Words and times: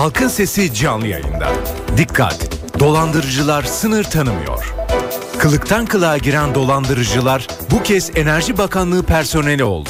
Halkın 0.00 0.28
Sesi 0.28 0.74
canlı 0.74 1.06
yayında. 1.06 1.52
Dikkat! 1.96 2.48
Dolandırıcılar 2.78 3.62
sınır 3.62 4.04
tanımıyor. 4.04 4.74
Kılıktan 5.38 5.86
kılığa 5.86 6.18
giren 6.18 6.54
dolandırıcılar 6.54 7.46
bu 7.70 7.82
kez 7.82 8.10
Enerji 8.14 8.58
Bakanlığı 8.58 9.02
personeli 9.02 9.64
oldu. 9.64 9.88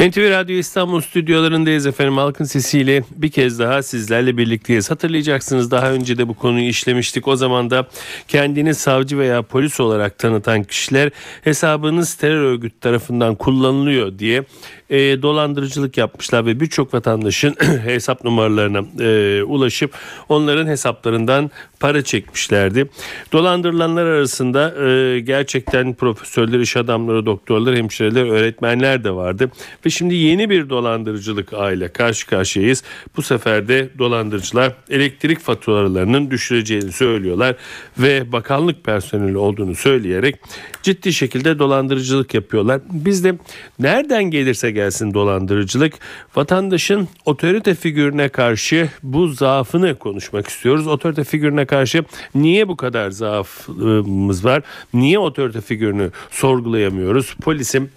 NTV 0.00 0.30
Radyo 0.30 0.56
İstanbul 0.56 1.00
stüdyolarındayız 1.00 1.86
efendim. 1.86 2.16
Halkın 2.16 2.44
sesiyle 2.44 3.02
bir 3.16 3.30
kez 3.30 3.58
daha 3.58 3.82
sizlerle 3.82 4.36
birlikteyiz. 4.36 4.90
Hatırlayacaksınız 4.90 5.70
daha 5.70 5.92
önce 5.92 6.18
de 6.18 6.28
bu 6.28 6.34
konuyu 6.34 6.68
işlemiştik. 6.68 7.28
O 7.28 7.36
zaman 7.36 7.70
da 7.70 7.88
kendini 8.28 8.74
savcı 8.74 9.18
veya 9.18 9.42
polis 9.42 9.80
olarak 9.80 10.18
tanıtan 10.18 10.64
kişiler 10.64 11.10
hesabınız 11.44 12.14
terör 12.14 12.42
örgütü 12.42 12.80
tarafından 12.80 13.34
kullanılıyor 13.34 14.18
diye 14.18 14.44
e, 14.90 15.22
dolandırıcılık 15.22 15.96
yapmışlar 15.96 16.46
ve 16.46 16.60
birçok 16.60 16.94
vatandaşın 16.94 17.54
hesap 17.84 18.24
numaralarına 18.24 19.04
e, 19.04 19.42
ulaşıp 19.42 19.94
onların 20.28 20.66
hesaplarından 20.66 21.50
para 21.80 22.02
çekmişlerdi. 22.02 22.90
Dolandırılanlar 23.32 24.06
arasında 24.06 24.86
e, 24.86 25.20
gerçekten 25.20 25.94
profesörler, 25.94 26.60
iş 26.60 26.76
adamları, 26.76 27.26
doktorlar, 27.26 27.76
hemşireler, 27.76 28.24
öğretmenler 28.24 29.04
de 29.04 29.10
vardı. 29.10 29.50
Ve 29.86 29.90
şimdi 29.90 30.14
yeni 30.14 30.50
bir 30.50 30.70
dolandırıcılık 30.70 31.52
aile 31.52 31.88
karşı 31.88 32.26
karşıyayız. 32.26 32.82
Bu 33.16 33.22
sefer 33.22 33.68
de 33.68 33.88
dolandırıcılar 33.98 34.72
elektrik 34.90 35.40
faturalarının 35.40 36.30
düşüreceğini 36.30 36.92
söylüyorlar 36.92 37.56
ve 37.98 38.32
bakanlık 38.32 38.84
personeli 38.84 39.38
olduğunu 39.38 39.74
söyleyerek 39.74 40.36
ciddi 40.82 41.12
şekilde 41.12 41.58
dolandırıcılık 41.58 42.34
yapıyorlar. 42.34 42.80
Biz 42.90 43.24
de 43.24 43.38
nereden 43.78 44.24
gelirse 44.24 44.70
gelsin 44.80 45.14
dolandırıcılık 45.14 45.94
vatandaşın 46.36 47.08
otorite 47.24 47.74
figürüne 47.74 48.28
karşı 48.28 48.88
bu 49.02 49.28
zaafını 49.28 49.94
konuşmak 49.94 50.48
istiyoruz. 50.48 50.86
Otorite 50.86 51.24
figürüne 51.24 51.64
karşı 51.64 52.04
niye 52.34 52.68
bu 52.68 52.76
kadar 52.76 53.10
zaafımız 53.10 54.44
var? 54.44 54.62
Niye 54.94 55.18
otorite 55.18 55.60
figürünü 55.60 56.10
sorgulayamıyoruz? 56.30 57.36
Polisim 57.42 57.90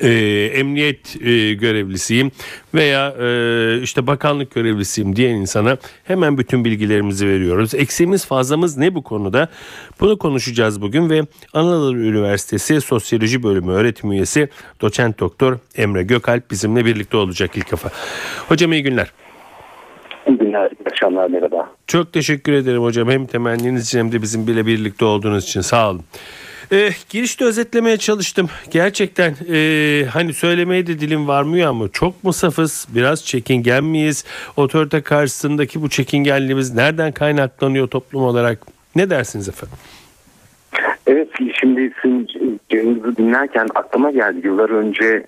e, 0.00 0.10
emniyet 0.54 1.16
e, 1.22 1.54
görevlisiyim 1.54 2.30
veya 2.74 3.14
e, 3.20 3.80
işte 3.82 4.06
bakanlık 4.06 4.54
görevlisiyim 4.54 5.16
diyen 5.16 5.34
insana 5.34 5.76
hemen 6.04 6.38
bütün 6.38 6.64
bilgilerimizi 6.64 7.28
veriyoruz. 7.28 7.74
Eksiğimiz 7.74 8.26
fazlamız 8.26 8.76
ne 8.76 8.94
bu 8.94 9.02
konuda? 9.02 9.48
Bunu 10.00 10.18
konuşacağız 10.18 10.82
bugün 10.82 11.10
ve 11.10 11.20
Anadolu 11.52 11.98
Üniversitesi 11.98 12.80
Sosyoloji 12.80 13.42
Bölümü 13.42 13.72
öğretim 13.72 14.12
üyesi 14.12 14.48
doçent 14.80 15.20
doktor 15.20 15.58
Emre 15.76 16.02
Gökalp 16.02 16.50
bizimle 16.50 16.84
birlikte 16.84 17.16
olacak 17.16 17.50
ilk 17.56 17.72
defa. 17.72 17.90
Hocam 18.48 18.72
iyi 18.72 18.82
günler. 18.82 19.12
İyi 20.28 20.38
günler, 20.38 20.70
iyi 20.70 20.86
akşamlar, 20.86 21.30
merhaba. 21.30 21.70
Çok 21.86 22.12
teşekkür 22.12 22.52
ederim 22.52 22.82
hocam. 22.82 23.10
Hem 23.10 23.26
temenniniz 23.26 23.86
için 23.86 23.98
hem 23.98 24.12
de 24.12 24.22
bizim 24.22 24.46
bile 24.46 24.66
birlikte 24.66 25.04
olduğunuz 25.04 25.44
için 25.44 25.60
sağ 25.60 25.90
olun. 25.90 26.02
E, 26.72 26.90
girişte 27.10 27.44
özetlemeye 27.44 27.96
çalıştım. 27.96 28.48
Gerçekten 28.70 29.34
e, 29.52 30.04
hani 30.12 30.32
söylemeye 30.32 30.86
de 30.86 31.00
dilim 31.00 31.28
varmıyor 31.28 31.68
ama 31.68 31.88
çok 31.88 32.24
mu 32.24 32.32
safız, 32.32 32.88
biraz 32.94 33.24
çekingen 33.24 33.84
miyiz? 33.84 34.24
Otorite 34.56 35.00
karşısındaki 35.00 35.82
bu 35.82 35.88
çekingenliğimiz 35.88 36.74
nereden 36.74 37.12
kaynaklanıyor 37.12 37.88
toplum 37.88 38.22
olarak? 38.22 38.58
Ne 38.96 39.10
dersiniz 39.10 39.48
efendim? 39.48 39.78
Evet, 41.06 41.28
şimdi 41.60 41.92
sizin 42.02 42.28
dinlerken 43.16 43.68
aklıma 43.74 44.10
geldi. 44.10 44.46
Yıllar 44.46 44.70
önce 44.70 45.26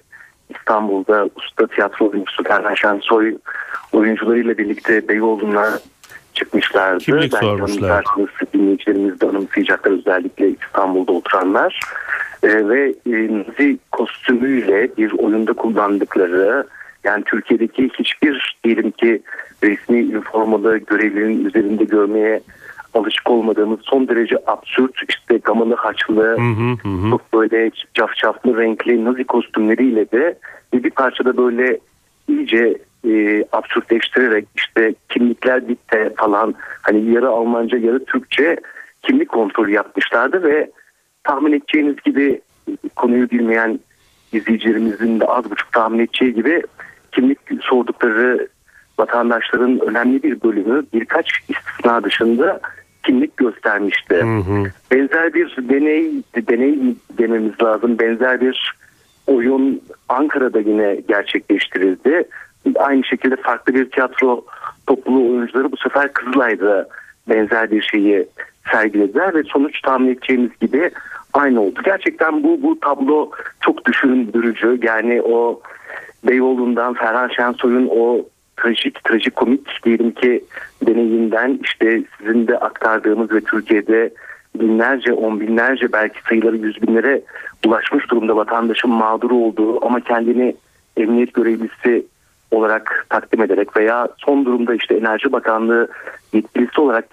İstanbul'da 0.48 1.28
usta 1.36 1.66
tiyatro 1.66 2.10
oyuncusu 2.10 2.42
Ferhan 2.42 2.74
Şensoy 2.74 3.36
oyuncularıyla 3.92 4.58
birlikte 4.58 5.08
Beyoğlu'na 5.08 5.78
çıkmışlardı. 6.34 6.98
Kimlik 6.98 7.32
Belki 7.32 7.46
sormuşlar. 7.46 8.04
dinleyicilerimiz 8.54 9.20
de 9.20 9.26
anımsayacaklar 9.26 9.92
özellikle 9.92 10.50
İstanbul'da 10.50 11.12
oturanlar. 11.12 11.80
Ee, 12.42 12.68
ve 12.68 12.94
e, 13.06 13.10
Nazi 13.10 13.78
kostümüyle 13.92 14.96
bir 14.98 15.12
oyunda 15.12 15.52
kullandıkları 15.52 16.66
yani 17.04 17.24
Türkiye'deki 17.24 17.90
hiçbir 17.98 18.56
diyelim 18.64 18.90
ki 18.90 19.22
resmi 19.62 19.98
üniformalı 19.98 20.76
görevlinin 20.78 21.44
üzerinde 21.44 21.84
görmeye 21.84 22.40
alışık 22.94 23.30
olmadığımız 23.30 23.80
son 23.82 24.08
derece 24.08 24.36
absürt 24.46 24.94
işte 25.08 25.36
gamalı 25.36 25.74
haçlı 25.74 26.22
Hı 26.22 26.36
hı 26.36 26.88
hı. 26.88 27.10
çok 27.10 27.32
böyle 27.34 27.70
cafcaflı 27.94 28.58
renkli 28.58 29.04
nazi 29.04 29.24
kostümleriyle 29.24 30.10
de 30.10 30.38
bir 30.74 30.90
parçada 30.90 31.36
böyle 31.36 31.78
iyice 32.28 32.78
e, 33.08 33.44
absürtleştirerek 33.52 34.48
işte 34.56 34.94
kimlikler 35.08 35.68
bitti 35.68 36.12
falan 36.16 36.54
hani 36.82 37.10
yarı 37.10 37.28
Almanca 37.28 37.78
yarı 37.78 38.04
Türkçe 38.04 38.56
kimlik 39.02 39.28
kontrolü 39.28 39.72
yapmışlardı 39.72 40.42
ve 40.42 40.70
tahmin 41.24 41.52
edeceğiniz 41.52 41.96
gibi 42.04 42.40
konuyu 42.96 43.30
bilmeyen 43.30 43.80
izleyicilerimizin 44.32 45.20
de 45.20 45.24
az 45.24 45.50
buçuk 45.50 45.72
tahmin 45.72 45.98
edeceği 45.98 46.34
gibi 46.34 46.62
kimlik 47.12 47.38
sordukları 47.60 48.48
vatandaşların 48.98 49.80
önemli 49.80 50.22
bir 50.22 50.42
bölümü 50.42 50.82
birkaç 50.94 51.30
istisna 51.48 52.04
dışında 52.04 52.60
kimlik 53.02 53.36
göstermişti. 53.36 54.14
Hı 54.14 54.38
hı. 54.38 54.64
Benzer 54.90 55.34
bir 55.34 55.56
deney 55.68 56.10
deney 56.48 56.96
dememiz 57.18 57.62
lazım. 57.62 57.98
Benzer 57.98 58.40
bir 58.40 58.74
oyun 59.26 59.82
Ankara'da 60.08 60.60
yine 60.60 60.94
gerçekleştirildi. 61.08 62.28
Aynı 62.76 63.04
şekilde 63.04 63.36
farklı 63.36 63.74
bir 63.74 63.90
tiyatro 63.90 64.44
topluluğu 64.86 65.30
oyuncuları 65.30 65.72
bu 65.72 65.76
sefer 65.76 66.12
Kızılay'da 66.12 66.88
benzer 67.28 67.70
bir 67.70 67.82
şeyi 67.82 68.26
sergilediler 68.72 69.34
ve 69.34 69.42
sonuç 69.42 69.80
tahmin 69.80 70.08
edeceğimiz 70.08 70.50
gibi 70.60 70.90
aynı 71.32 71.60
oldu. 71.60 71.80
Gerçekten 71.84 72.42
bu 72.42 72.62
bu 72.62 72.80
tablo 72.80 73.30
çok 73.60 73.86
düşündürücü. 73.86 74.78
Yani 74.82 75.22
o 75.22 75.60
Beyoğlu'ndan 76.24 76.94
Ferhan 76.94 77.28
Şensoy'un 77.28 77.88
o 77.90 78.26
trajik, 78.56 79.04
trajikomik 79.04 79.84
diyelim 79.84 80.10
ki 80.10 80.44
deneyinden 80.86 81.58
işte 81.62 82.02
sizin 82.18 82.46
de 82.46 82.58
aktardığınız 82.58 83.32
ve 83.32 83.40
Türkiye'de 83.40 84.10
binlerce, 84.60 85.12
on 85.12 85.40
binlerce 85.40 85.92
belki 85.92 86.22
sayıları 86.28 86.56
yüz 86.56 86.82
binlere 86.82 87.20
ulaşmış 87.66 88.10
durumda 88.10 88.36
vatandaşın 88.36 88.90
mağduru 88.90 89.34
olduğu 89.34 89.86
ama 89.86 90.00
kendini 90.00 90.56
emniyet 90.96 91.34
görevlisi 91.34 92.06
olarak 92.50 93.06
takdim 93.08 93.42
ederek 93.42 93.76
veya 93.76 94.08
son 94.18 94.44
durumda 94.44 94.74
işte 94.74 94.94
Enerji 94.94 95.32
Bakanlığı 95.32 95.88
yetkilisi 96.32 96.80
olarak 96.80 97.04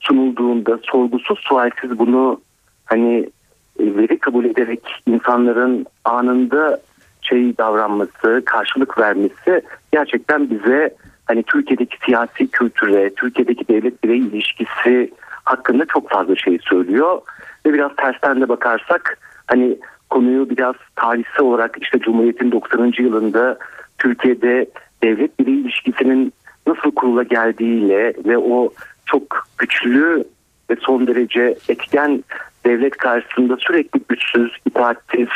sunulduğunda 0.00 0.78
sorgusuz 0.82 1.38
sualsiz 1.38 1.98
bunu 1.98 2.40
hani 2.84 3.30
e, 3.78 3.96
veri 3.96 4.18
kabul 4.18 4.44
ederek 4.44 5.02
insanların 5.06 5.86
anında 6.04 6.80
şey 7.22 7.58
davranması, 7.58 8.42
karşılık 8.44 8.98
vermesi 8.98 9.62
gerçekten 9.92 10.50
bize 10.50 10.94
hani 11.26 11.42
Türkiye'deki 11.42 11.96
siyasi 12.06 12.50
kültüre, 12.50 13.14
Türkiye'deki 13.14 13.68
devlet 13.68 14.04
birey 14.04 14.18
ilişkisi 14.18 15.10
hakkında 15.44 15.84
çok 15.84 16.10
fazla 16.10 16.36
şey 16.36 16.58
söylüyor. 16.62 17.20
Ve 17.66 17.72
biraz 17.72 17.96
tersten 17.96 18.40
de 18.40 18.48
bakarsak 18.48 19.18
hani 19.46 19.78
konuyu 20.10 20.50
biraz 20.50 20.74
tarihsel 20.96 21.42
olarak 21.42 21.76
işte 21.80 21.98
Cumhuriyet'in 21.98 22.52
90. 22.52 22.92
yılında 22.98 23.58
Türkiye'de 23.98 24.66
devlet 25.02 25.40
birey 25.40 25.54
ilişkisinin 25.54 26.32
nasıl 26.66 26.90
kurula 26.94 27.22
geldiğiyle 27.22 28.14
ve 28.26 28.38
o 28.38 28.72
çok 29.06 29.46
güçlü 29.58 30.24
ve 30.70 30.76
son 30.80 31.06
derece 31.06 31.56
etken 31.68 32.24
devlet 32.64 32.96
karşısında 32.96 33.56
sürekli 33.56 34.00
güçsüz, 34.08 34.52
itaatsiz, 34.66 35.28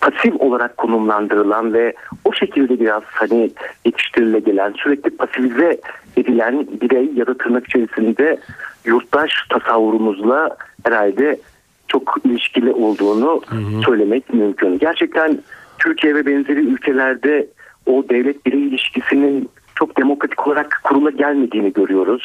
pasif 0.00 0.40
olarak 0.40 0.76
konumlandırılan 0.76 1.74
ve 1.74 1.94
o 2.24 2.32
şekilde 2.32 2.80
biraz 2.80 3.02
hani 3.04 3.50
yetiştirile 3.84 4.40
gelen, 4.40 4.72
sürekli 4.72 5.10
pasifize 5.10 5.80
edilen 6.16 6.66
birey 6.80 7.10
ya 7.14 7.26
da 7.26 7.38
tırnak 7.38 7.66
içerisinde 7.66 8.38
yurttaş 8.84 9.30
tasavvurumuzla 9.48 10.56
herhalde 10.84 11.40
çok 11.88 12.14
ilişkili 12.24 12.72
olduğunu 12.72 13.42
hı 13.46 13.56
hı. 13.56 13.82
söylemek 13.86 14.34
mümkün. 14.34 14.78
Gerçekten 14.78 15.38
Türkiye 15.78 16.14
ve 16.14 16.26
benzeri 16.26 16.60
ülkelerde 16.60 17.46
o 17.86 18.04
devlet 18.10 18.46
birey 18.46 18.62
ilişkisinin 18.62 19.48
çok 19.74 19.96
demokratik 19.96 20.46
olarak 20.46 20.80
kurula 20.84 21.10
gelmediğini 21.10 21.72
görüyoruz. 21.72 22.22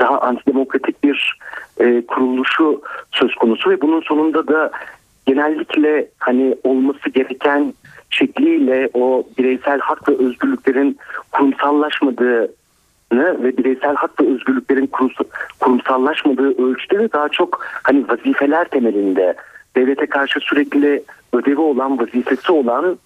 Daha 0.00 0.20
antidemokratik 0.20 1.04
bir 1.04 1.38
e, 1.80 2.06
kuruluşu 2.06 2.82
söz 3.12 3.34
konusu 3.34 3.70
ve 3.70 3.80
bunun 3.80 4.00
sonunda 4.00 4.48
da 4.48 4.70
genellikle 5.26 6.08
hani 6.18 6.56
olması 6.64 7.10
gereken 7.10 7.74
şekliyle 8.10 8.90
o 8.94 9.26
bireysel 9.38 9.80
hak 9.80 10.08
ve 10.08 10.12
özgürlüklerin 10.12 10.98
kurumsallaşmadığı 11.32 12.52
ve 13.12 13.56
bireysel 13.56 13.94
hak 13.94 14.20
ve 14.20 14.26
özgürlüklerin 14.26 14.90
kurumsallaşmadığı 15.60 16.62
ölçüde 16.62 16.98
de 16.98 17.12
daha 17.12 17.28
çok 17.28 17.66
hani 17.82 18.08
vazifeler 18.08 18.64
temelinde 18.64 19.34
devlete 19.76 20.06
karşı 20.06 20.40
sürekli 20.40 21.02
ödevi 21.32 21.60
olan 21.60 21.98
vazifesi 21.98 22.52
olan 22.52 22.98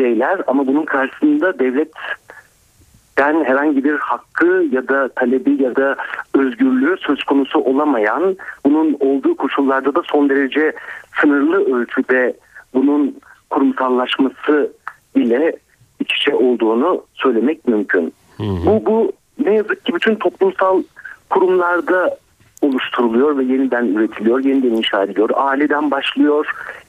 bireyler 0.00 0.40
ama 0.46 0.66
bunun 0.66 0.84
karşısında 0.84 1.58
devletten 1.58 3.44
herhangi 3.44 3.84
bir 3.84 3.98
hakkı 3.98 4.66
ya 4.72 4.88
da 4.88 5.08
talebi 5.08 5.62
ya 5.62 5.76
da 5.76 5.96
özgürlüğü 6.34 6.96
söz 7.00 7.24
konusu 7.24 7.58
olamayan 7.58 8.36
bunun 8.64 8.96
olduğu 9.00 9.36
koşullarda 9.36 9.94
da 9.94 10.02
son 10.04 10.28
derece 10.28 10.72
sınırlı 11.20 11.74
ölçüde 11.74 12.34
bunun 12.74 13.16
kurumsallaşması 13.50 14.72
ile 15.14 15.56
iç 16.00 16.16
içe 16.16 16.34
olduğunu 16.34 17.04
söylemek 17.14 17.68
mümkün. 17.68 18.12
Hı 18.36 18.42
hı. 18.42 18.66
Bu, 18.66 18.86
bu 18.86 19.12
ne 19.44 19.54
yazık 19.54 19.84
ki 19.84 19.94
bütün 19.94 20.14
toplumsal 20.14 20.82
kurumlarda 21.30 22.16
oluşturuluyor 22.62 23.38
ve 23.38 23.44
yeniden 23.44 23.86
üretiliyor, 23.86 24.44
yeniden 24.44 24.76
inşa 24.76 25.02
ediliyor. 25.02 25.30
Aileden 25.34 25.90
başlıyor, 25.90 26.46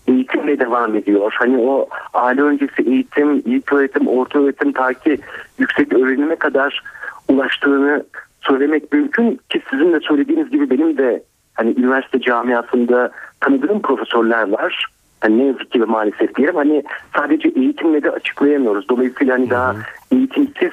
eğitimle 0.08 0.60
devam 0.60 0.96
ediyor. 0.96 1.36
Hani 1.40 1.58
o 1.58 1.88
aile 2.14 2.42
öncesi 2.42 2.82
eğitim, 2.82 3.44
ilk 3.46 3.74
öğretim, 3.74 4.08
orta 4.08 4.40
öğretim 4.40 4.72
ta 4.72 4.94
ki 4.94 5.18
yüksek 5.60 5.94
öğrenime 5.94 6.36
kadar 6.36 6.84
ulaştığını 7.28 8.04
söylemek 8.42 8.94
mümkün 8.94 9.40
ki 9.50 9.62
sizin 9.70 9.94
de 9.94 10.00
söylediğiniz 10.00 10.50
gibi 10.50 10.70
benim 10.70 10.98
de 10.98 11.24
hani 11.54 11.74
üniversite 11.78 12.22
camiasında 12.22 13.12
tanıdığım 13.40 13.82
profesörler 13.82 14.50
var. 14.50 14.86
Hani 15.22 15.38
ne 15.38 15.44
yazık 15.44 15.72
ki 15.72 15.82
ve 15.82 15.86
maalesef 15.86 16.36
diyelim 16.36 16.56
hani 16.56 16.84
sadece 17.16 17.50
eğitimle 17.50 18.04
de 18.04 18.12
açıklayamıyoruz. 18.12 18.90
Dolayısıyla 18.90 19.34
hani 19.34 19.50
daha 19.50 19.76
eğitimsiz 20.12 20.72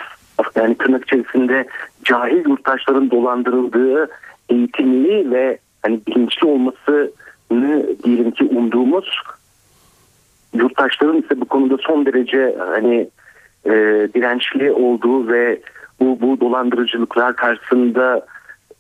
yani 0.57 0.75
tırnak 0.75 1.05
içerisinde 1.05 1.67
cahil 2.05 2.49
yurttaşların 2.49 3.11
dolandırıldığı 3.11 4.09
eğitimli 4.49 5.31
ve 5.31 5.59
hani 5.83 6.01
bilinçli 6.07 6.47
olmasını 6.47 7.11
diyelim 8.05 8.31
ki 8.31 8.45
umduğumuz 8.45 9.21
yurttaşların 10.55 11.23
ise 11.23 11.41
bu 11.41 11.45
konuda 11.45 11.77
son 11.81 12.07
derece 12.07 12.57
hani 12.59 13.11
e, 13.65 13.73
dirençli 14.15 14.73
olduğu 14.73 15.29
ve 15.29 15.61
bu, 16.01 16.21
bu 16.21 16.41
dolandırıcılıklar 16.41 17.37
karşısında 17.37 18.27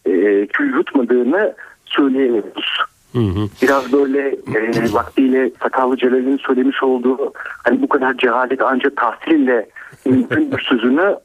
e, 0.07 0.47
kül 0.47 0.75
yutmadığını 0.75 1.55
söyleyemiyoruz. 1.87 2.79
Hı 3.13 3.19
hı. 3.19 3.49
Biraz 3.63 3.93
böyle 3.93 4.29
e, 4.29 4.93
vaktiyle 4.93 5.51
Sakallı 5.63 5.97
Celal'in 5.97 6.37
söylemiş 6.37 6.83
olduğu 6.83 7.33
hani 7.65 7.83
bu 7.83 7.89
kadar 7.89 8.17
cehalet 8.17 8.63
ancak 8.63 8.97
tahsille 8.97 9.69
mümkün 10.05 10.53
bir 10.53 10.61
sözünü 10.61 11.17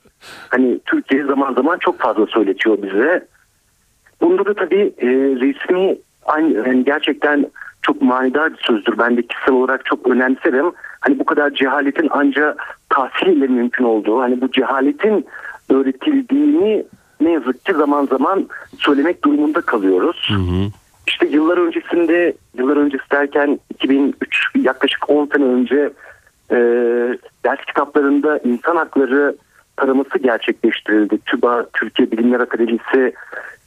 hani 0.50 0.80
Türkiye 0.86 1.24
zaman 1.24 1.54
zaman 1.54 1.78
çok 1.78 2.00
fazla 2.00 2.25
söyletiyor 2.25 2.78
bize. 2.84 3.28
Bunda 4.24 4.46
da 4.46 4.54
tabii 4.54 4.94
e, 4.98 5.08
resmi 5.10 5.98
aynı, 6.25 6.68
yani 6.68 6.84
gerçekten 6.84 7.46
çok 7.81 8.02
manidar 8.02 8.54
bir 8.54 8.58
sözdür. 8.58 8.98
Ben 8.98 9.18
de 9.18 9.22
kişisel 9.22 9.54
olarak 9.54 9.86
çok 9.86 10.08
önemserim. 10.08 10.72
Hani 11.00 11.20
bu 11.20 11.25
kadar 11.25 11.50
cehaletin 11.50 12.08
ancak 12.12 12.78
tahsiliyle 12.90 13.48
mümkün 13.48 13.84
olduğu, 13.84 14.20
hani 14.20 14.42
bu 14.42 14.52
cehaletin 14.52 15.25
öğretildiğini 15.70 16.86
ne 17.22 17.31
yazık 17.31 17.66
ki 17.66 17.74
zaman 17.74 18.06
zaman 18.06 18.48
söylemek 18.78 19.25
durumunda 19.25 19.62
kalıyoruz. 19.62 20.30
Hı 20.30 20.34
hı. 20.34 20.70
İşte 21.08 21.28
yıllar 21.28 21.58
öncesinde, 21.58 22.34
yıllar 22.58 22.78
öncesi 22.78 23.12
derken 23.12 23.60
2003 23.74 24.50
yaklaşık 24.56 25.10
10 25.10 25.30
sene 25.36 25.46
önce 25.46 25.90
e, 26.52 26.58
ders 27.46 27.66
kitaplarında 27.68 28.38
insan 28.38 28.75
hakları 28.75 29.36
taraması 29.78 30.20
gerçekleştirildi. 30.20 31.18
TÜBA, 31.25 31.66
Türkiye 31.74 32.12
Bilimler 32.12 32.40
Akademisi 32.40 33.14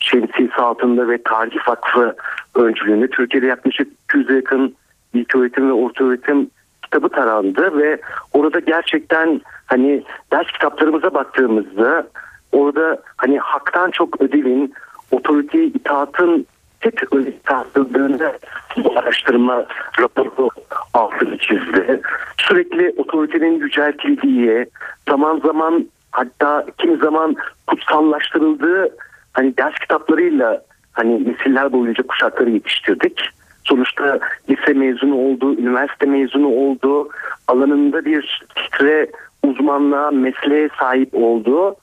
şemsiyesi 0.07 0.55
altında 0.55 1.09
ve 1.09 1.23
Tarih 1.23 1.69
Vakfı 1.69 2.17
öncülüğünde 2.55 3.09
Türkiye'de 3.09 3.47
yaklaşık 3.47 3.89
200'e 4.09 4.37
yakın 4.37 4.75
ilk 5.15 5.37
öğretim 5.37 5.69
ve 5.69 5.73
orta 5.73 6.05
öğretim 6.05 6.51
kitabı 6.83 7.09
tarandı 7.09 7.79
ve 7.79 7.99
orada 8.33 8.61
gerçekten 8.61 9.41
hani 9.67 10.03
ders 10.33 10.47
kitaplarımıza 10.47 11.15
baktığımızda 11.15 12.07
orada 12.53 13.03
hani 13.17 13.39
haktan 13.39 13.91
çok 13.91 14.21
ödevin, 14.21 14.75
otoriteye 15.11 15.65
itaatın 15.65 16.47
tek 16.81 17.15
öyle 17.15 17.39
tartıldığında 17.39 18.39
bu 18.77 18.99
araştırma 18.99 19.67
raporu 20.01 20.49
altını 20.95 21.39
çizdi. 21.39 22.01
Sürekli 22.39 22.95
otoritenin 22.97 23.61
yüceltildiği, 23.61 24.67
zaman 25.09 25.41
zaman 25.41 25.87
hatta 26.13 26.67
kimi 26.79 26.97
zaman 26.97 27.37
kutsallaştırıldığı 27.67 28.89
hani 29.37 29.57
ders 29.57 29.75
kitaplarıyla 29.75 30.63
hani 30.93 31.25
nesiller 31.29 31.73
boyunca 31.73 32.03
kuşakları 32.03 32.51
yetiştirdik. 32.51 33.21
Sonuçta 33.65 34.19
lise 34.51 34.73
mezunu 34.73 35.15
oldu, 35.15 35.55
üniversite 35.55 36.07
mezunu 36.07 36.49
oldu, 36.49 37.09
alanında 37.49 38.05
bir 38.05 38.47
titre 38.55 39.07
uzmanlığa, 39.43 40.11
mesleğe 40.11 40.69
sahip 40.79 41.15
oldu. 41.15 41.77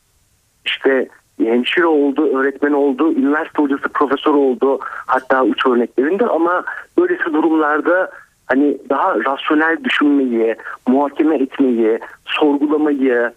İşte 0.65 1.07
hemşire 1.43 1.85
oldu, 1.85 2.37
öğretmen 2.37 2.71
oldu, 2.71 3.11
üniversite 3.11 3.61
hocası, 3.61 3.89
profesör 3.89 4.33
oldu 4.33 4.79
hatta 4.83 5.43
uç 5.43 5.65
örneklerinde 5.65 6.25
ama 6.25 6.63
böylesi 6.97 7.25
durumlarda 7.25 8.11
hani 8.45 8.77
daha 8.89 9.15
rasyonel 9.15 9.83
düşünmeyi, 9.83 10.55
muhakeme 10.87 11.35
etmeyi, 11.35 11.99
sorgulamayı 12.25 13.31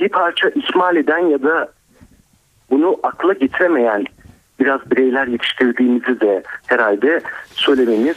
bir 0.00 0.08
parça 0.08 0.48
ihmal 0.48 0.96
eden 0.96 1.18
ya 1.18 1.42
da 1.42 1.68
bunu 2.70 2.96
akla 3.02 3.32
getiremeyen 3.32 4.04
biraz 4.60 4.90
bireyler 4.90 5.26
yetiştirdiğimizi 5.26 6.20
de 6.20 6.42
herhalde 6.66 7.20
söylememiz 7.52 8.16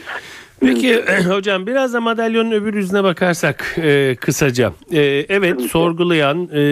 Peki 0.60 1.04
hocam 1.28 1.66
biraz 1.66 1.94
da 1.94 2.00
madalyonun 2.00 2.52
öbür 2.52 2.74
yüzüne 2.74 3.04
bakarsak 3.04 3.76
e, 3.82 4.16
kısaca. 4.20 4.72
E, 4.92 5.00
evet 5.28 5.60
sorgulayan 5.60 6.48
e, 6.52 6.62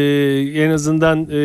en 0.54 0.71
azından 0.71 1.23
e, 1.23 1.37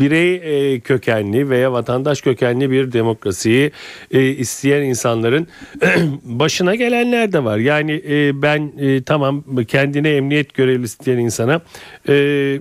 birey 0.00 0.34
e, 0.34 0.80
kökenli 0.80 1.50
veya 1.50 1.72
vatandaş 1.72 2.20
kökenli 2.20 2.70
bir 2.70 2.92
demokrasiyi 2.92 3.70
e, 4.10 4.22
isteyen 4.22 4.82
insanların 4.82 5.46
başına 6.24 6.74
gelenler 6.74 7.32
de 7.32 7.44
var. 7.44 7.58
Yani 7.58 8.02
e, 8.08 8.42
ben 8.42 8.72
e, 8.78 9.02
tamam 9.02 9.44
kendine 9.68 10.10
emniyet 10.10 10.54
görevlisi 10.54 11.04
diyen 11.04 11.18
insana... 11.18 11.60
E, 12.08 12.58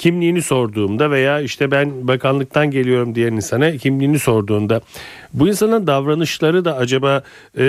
kimliğini 0.00 0.42
sorduğumda 0.42 1.10
veya 1.10 1.40
işte 1.40 1.70
ben 1.70 2.08
bakanlıktan 2.08 2.70
geliyorum 2.70 3.14
diyen 3.14 3.32
insana 3.32 3.70
kimliğini 3.70 4.18
sorduğunda 4.18 4.80
bu 5.32 5.48
insanın 5.48 5.86
davranışları 5.86 6.64
da 6.64 6.76
acaba 6.76 7.22
e, 7.58 7.64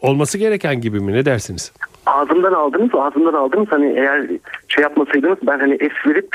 olması 0.00 0.38
gereken 0.38 0.80
gibi 0.80 1.00
mi 1.00 1.12
ne 1.12 1.24
dersiniz? 1.24 1.72
Ağzımdan 2.06 2.52
aldınız, 2.52 2.90
ağzımdan 2.94 3.34
aldınız. 3.34 3.66
Hani 3.70 3.86
eğer 3.86 4.26
şey 4.68 4.82
yapmasaydınız 4.82 5.38
ben 5.46 5.58
hani 5.58 5.74
es 5.74 6.06
verip 6.06 6.28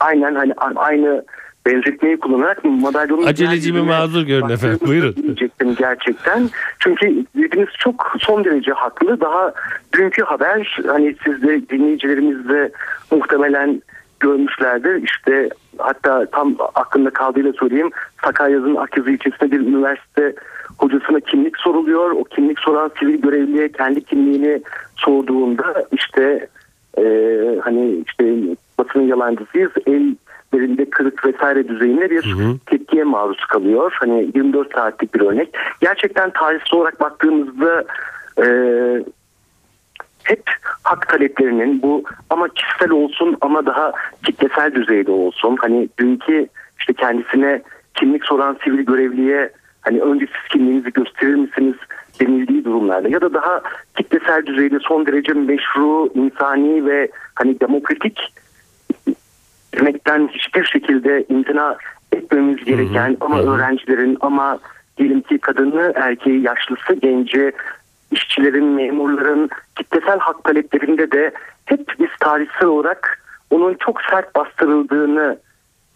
aynen 0.00 0.34
hani 0.34 0.52
aynı 0.76 1.24
benzetmeyi 1.66 2.20
kullanarak 2.20 2.64
madalyonun... 2.64 3.26
Acelecimi 3.26 3.80
mazur 3.80 4.22
görün 4.22 4.48
efendim 4.48 4.78
buyurun. 4.86 5.16
Diyecektim 5.16 5.74
gerçekten. 5.78 6.50
Çünkü 6.78 7.24
dediğiniz 7.36 7.68
çok 7.78 8.16
son 8.20 8.44
derece 8.44 8.72
haklı. 8.72 9.20
Daha 9.20 9.52
dünkü 9.92 10.22
haber 10.22 10.80
hani 10.86 11.16
siz 11.24 11.42
de 11.42 11.68
dinleyicilerimiz 11.68 12.48
de 12.48 12.72
muhtemelen 13.10 13.82
görmüşlerdir. 14.24 15.02
İşte 15.02 15.48
hatta 15.78 16.26
tam 16.26 16.56
aklımda 16.74 17.10
kaldığıyla 17.10 17.52
söyleyeyim. 17.52 17.90
Sakarya'nın 18.24 18.76
Akyazı 18.76 19.10
ilçesinde 19.10 19.50
bir 19.50 19.60
üniversite 19.60 20.34
hocasına 20.78 21.20
kimlik 21.20 21.58
soruluyor. 21.58 22.10
O 22.10 22.24
kimlik 22.24 22.58
soran 22.58 22.90
sivil 22.98 23.20
görevliye 23.20 23.72
kendi 23.72 24.04
kimliğini 24.04 24.62
sorduğunda 24.96 25.84
işte 25.92 26.48
e, 26.98 27.04
hani 27.62 28.02
işte 28.06 28.34
basının 28.78 29.04
yalancısıyız. 29.04 29.70
El 29.86 30.16
belinde 30.52 30.90
kırık 30.90 31.26
vesaire 31.26 31.68
düzeyinde 31.68 32.10
bir 32.10 32.24
hı 32.24 32.42
hı. 32.42 32.58
tepkiye 32.66 33.04
maruz 33.04 33.44
kalıyor. 33.44 33.96
Hani 34.00 34.30
24 34.34 34.72
saatlik 34.74 35.14
bir 35.14 35.20
örnek. 35.20 35.56
Gerçekten 35.80 36.30
tarihsel 36.30 36.80
olarak 36.80 37.00
baktığımızda 37.00 37.84
e, 38.38 38.46
hep 40.24 40.42
hak 40.82 41.08
taleplerinin 41.08 41.82
bu 41.82 42.04
ama 42.30 42.48
kişisel 42.48 42.90
olsun 42.90 43.36
ama 43.40 43.66
daha 43.66 43.92
kitlesel 44.26 44.74
düzeyde 44.74 45.10
olsun. 45.10 45.56
Hani 45.60 45.88
dünkü 45.98 46.46
işte 46.78 46.92
kendisine 46.92 47.62
kimlik 47.94 48.24
soran 48.24 48.58
sivil 48.64 48.80
görevliye 48.80 49.52
hani 49.80 50.00
önce 50.00 50.26
siz 50.26 50.48
kimliğinizi 50.52 50.92
gösterir 50.92 51.34
misiniz? 51.34 51.74
denildiği 52.20 52.64
durumlarda 52.64 53.08
ya 53.08 53.20
da 53.20 53.34
daha 53.34 53.62
kitlesel 53.96 54.46
düzeyde 54.46 54.78
son 54.78 55.06
derece 55.06 55.32
meşru, 55.32 56.08
insani 56.14 56.86
ve 56.86 57.08
hani 57.34 57.60
demokratik 57.60 58.34
demekten 59.76 60.28
hiçbir 60.28 60.64
şekilde 60.64 61.24
imtina 61.28 61.76
etmemiz 62.12 62.64
gereken 62.64 63.08
hı 63.08 63.12
hı, 63.12 63.16
ama 63.20 63.42
öğrencilerin 63.42 64.18
ama 64.20 64.58
diyelim 64.98 65.20
ki 65.20 65.38
kadını, 65.38 65.92
erkeği, 65.96 66.42
yaşlısı, 66.42 66.94
genci, 66.94 67.52
işçilerin, 68.14 68.64
memurların 68.64 69.50
kitlesel 69.76 70.18
hak 70.18 70.44
taleplerinde 70.44 71.10
de 71.10 71.32
hep 71.64 71.94
biz 71.98 72.08
tarihsel 72.20 72.68
olarak 72.68 73.24
onun 73.50 73.74
çok 73.74 74.00
sert 74.10 74.34
bastırıldığını 74.34 75.38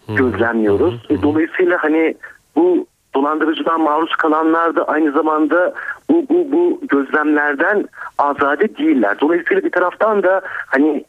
gözlemliyoruz. 0.08 1.04
Hı 1.08 1.14
hı 1.14 1.18
hı. 1.18 1.22
Dolayısıyla 1.22 1.78
hani 1.84 2.14
bu 2.56 2.86
dolandırıcıdan 3.14 3.80
maruz 3.80 4.16
kalanlar 4.16 4.76
da 4.76 4.84
aynı 4.84 5.12
zamanda 5.12 5.74
bu, 6.10 6.26
bu, 6.28 6.52
bu 6.52 6.80
gözlemlerden 6.88 7.84
azade 8.18 8.76
değiller. 8.76 9.16
Dolayısıyla 9.20 9.64
bir 9.64 9.70
taraftan 9.70 10.22
da 10.22 10.40
hani 10.44 11.04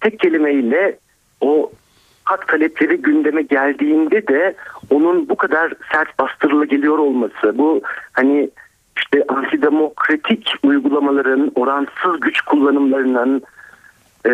tek 0.00 0.20
kelimeyle 0.20 0.98
o 1.40 1.70
hak 2.24 2.48
talepleri 2.48 2.96
gündeme 2.96 3.42
geldiğinde 3.42 4.26
de 4.26 4.54
onun 4.90 5.28
bu 5.28 5.36
kadar 5.36 5.72
sert 5.92 6.18
bastırılı 6.18 6.66
geliyor 6.66 6.98
olması 6.98 7.58
bu 7.58 7.80
hani 8.12 8.50
işte 8.96 9.24
antidemokratik 9.28 10.54
uygulamaların 10.62 11.52
oransız 11.54 12.20
güç 12.20 12.40
kullanımlarının 12.40 13.42
e, 14.26 14.32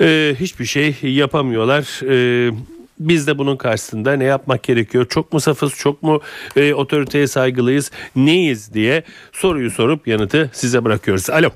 e, 0.00 0.34
hiçbir 0.40 0.64
şey 0.64 0.96
yapamıyorlar. 1.02 2.02
E, 2.10 2.50
biz 2.98 3.26
de 3.26 3.38
bunun 3.38 3.56
karşısında 3.56 4.12
ne 4.12 4.24
yapmak 4.24 4.62
gerekiyor? 4.62 5.06
Çok 5.08 5.32
mu 5.32 5.40
safız, 5.40 5.74
çok 5.74 6.02
mu 6.02 6.20
e, 6.56 6.74
otoriteye 6.74 7.26
saygılıyız, 7.26 7.90
neyiz 8.16 8.74
diye 8.74 9.02
soruyu 9.32 9.70
sorup 9.70 10.08
yanıtı 10.08 10.50
size 10.52 10.84
bırakıyoruz. 10.84 11.30
Alo. 11.30 11.48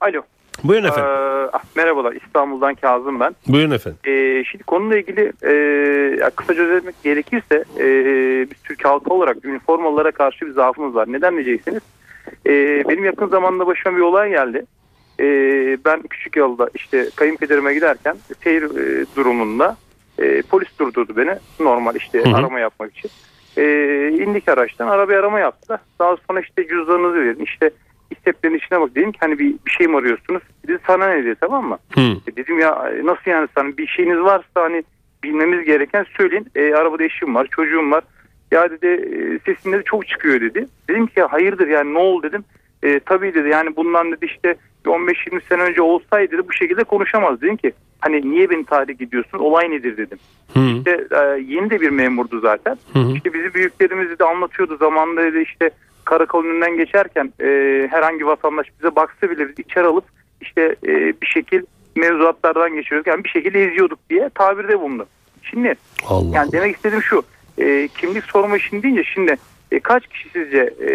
Alo. 0.00 0.22
Buyurun 0.64 0.88
efendim. 0.88 1.10
Ee, 1.10 1.58
merhabalar 1.76 2.12
İstanbul'dan 2.12 2.74
Kazım 2.74 3.20
ben. 3.20 3.34
Buyurun 3.48 3.70
efendim. 3.70 3.98
Ee, 4.06 4.44
şimdi 4.50 4.64
konuyla 4.64 4.98
ilgili 4.98 5.32
e, 5.42 6.30
kısaca 6.36 6.62
özetmek 6.62 7.02
gerekirse 7.02 7.64
e, 7.78 7.84
biz 8.50 8.62
Türk 8.62 8.84
halkı 8.84 9.14
olarak 9.14 9.44
üniformalara 9.44 10.10
karşı 10.10 10.46
bir 10.46 10.52
zaafımız 10.52 10.94
var. 10.94 11.12
Neden 11.12 11.34
diyeceksiniz? 11.34 11.82
E, 12.46 12.50
benim 12.88 13.04
yakın 13.04 13.28
zamanda 13.28 13.66
başıma 13.66 13.96
bir 13.96 14.02
olay 14.02 14.30
geldi. 14.30 14.64
E, 15.20 15.24
ben 15.84 16.02
küçük 16.02 16.36
yolda 16.36 16.70
işte 16.74 17.10
kayınpederime 17.16 17.74
giderken 17.74 18.16
seyir 18.44 18.62
e, 18.62 19.06
durumunda 19.16 19.76
e, 20.20 20.42
polis 20.42 20.78
durdurdu 20.78 21.16
beni. 21.16 21.34
Normal 21.60 21.96
işte 21.96 22.24
hı 22.24 22.28
hı. 22.28 22.36
arama 22.36 22.60
yapmak 22.60 22.96
için. 22.96 23.10
E, 23.56 23.64
indik 24.08 24.48
araçtan 24.48 24.88
arabaya 24.88 25.20
arama 25.20 25.40
yaptı. 25.40 25.80
Daha 25.98 26.16
sonra 26.28 26.40
işte 26.40 26.68
cüzdanınızı 26.68 27.20
verin. 27.20 27.44
İşte 27.44 27.70
isteplerin 28.10 28.54
içine 28.54 28.80
bak. 28.80 28.94
Dedim 28.94 29.12
ki 29.12 29.18
hani 29.20 29.38
bir, 29.38 29.54
bir 29.66 29.70
şey 29.70 29.86
mi 29.86 29.96
arıyorsunuz? 29.96 30.42
Dedi 30.68 30.78
sana 30.86 31.08
ne 31.08 31.24
dedi 31.24 31.34
tamam 31.40 31.68
mı? 31.68 31.78
Hı. 31.94 32.00
E, 32.00 32.36
dedim 32.36 32.58
ya 32.58 32.92
nasıl 33.04 33.30
yani 33.30 33.48
sana 33.54 33.76
bir 33.76 33.86
şeyiniz 33.86 34.18
varsa 34.18 34.46
hani 34.54 34.84
bilmemiz 35.22 35.64
gereken 35.64 36.06
söyleyin. 36.16 36.46
E, 36.54 36.74
arabada 36.74 37.04
eşim 37.04 37.34
var 37.34 37.48
çocuğum 37.50 37.90
var. 37.90 38.04
Ya 38.50 38.70
dedi 38.70 38.86
e, 38.86 39.38
sesin 39.38 39.72
dedi 39.72 39.82
çok 39.84 40.08
çıkıyor 40.08 40.40
dedi. 40.40 40.66
Dedim 40.88 41.06
ki 41.06 41.22
hayırdır 41.22 41.68
yani 41.68 41.94
ne 41.94 41.98
oldu 41.98 42.22
dedim. 42.22 42.44
E, 42.82 43.00
tabii 43.00 43.34
dedi 43.34 43.48
yani 43.48 43.76
bundan 43.76 44.12
dedi 44.12 44.26
işte 44.26 44.54
15-20 44.84 45.40
sene 45.48 45.62
önce 45.62 45.82
olsaydı 45.82 46.32
dedi, 46.32 46.48
bu 46.48 46.52
şekilde 46.52 46.84
konuşamaz. 46.84 47.42
Dedim 47.42 47.56
ki 47.56 47.72
hani 48.00 48.30
niye 48.30 48.50
beni 48.50 48.64
tahrik 48.64 49.00
ediyorsun 49.00 49.38
olay 49.38 49.70
nedir 49.70 49.96
dedim. 49.96 50.18
Hı. 50.54 50.60
İşte 50.60 51.06
e, 51.10 51.18
yeni 51.54 51.70
de 51.70 51.80
bir 51.80 51.90
memurdu 51.90 52.40
zaten. 52.40 52.78
Hı. 52.92 53.12
İşte 53.14 53.34
bizi 53.34 53.54
büyüklerimiz 53.54 54.18
de 54.18 54.24
anlatıyordu 54.24 54.76
zamanında 54.76 55.40
işte 55.40 55.70
karakol 56.04 56.44
önünden 56.44 56.76
geçerken 56.76 57.32
e, 57.40 57.46
herhangi 57.90 58.26
vatandaş 58.26 58.66
bize 58.78 58.96
baksa 58.96 59.30
bile 59.30 59.48
biz 59.48 59.58
içeri 59.58 59.86
alıp 59.86 60.04
işte 60.40 60.76
e, 60.86 61.14
bir 61.22 61.26
şekil 61.26 61.62
mevzuatlardan 61.96 62.74
geçiyoruz. 62.74 63.06
Yani 63.06 63.24
bir 63.24 63.28
şekilde 63.28 63.64
eziyorduk 63.64 63.98
diye 64.10 64.30
tabirde 64.34 64.80
bulundu. 64.80 65.06
Şimdi 65.42 65.74
Allah 66.08 66.36
yani 66.36 66.52
demek 66.52 66.76
istediğim 66.76 67.02
şu 67.02 67.22
e, 67.58 67.88
kimlik 67.98 68.24
sorma 68.24 68.56
işini 68.56 68.82
deyince 68.82 69.04
şimdi 69.04 69.36
e, 69.72 69.80
kaç 69.80 70.06
kişi 70.06 70.28
sizce 70.28 70.74
e, 70.80 70.92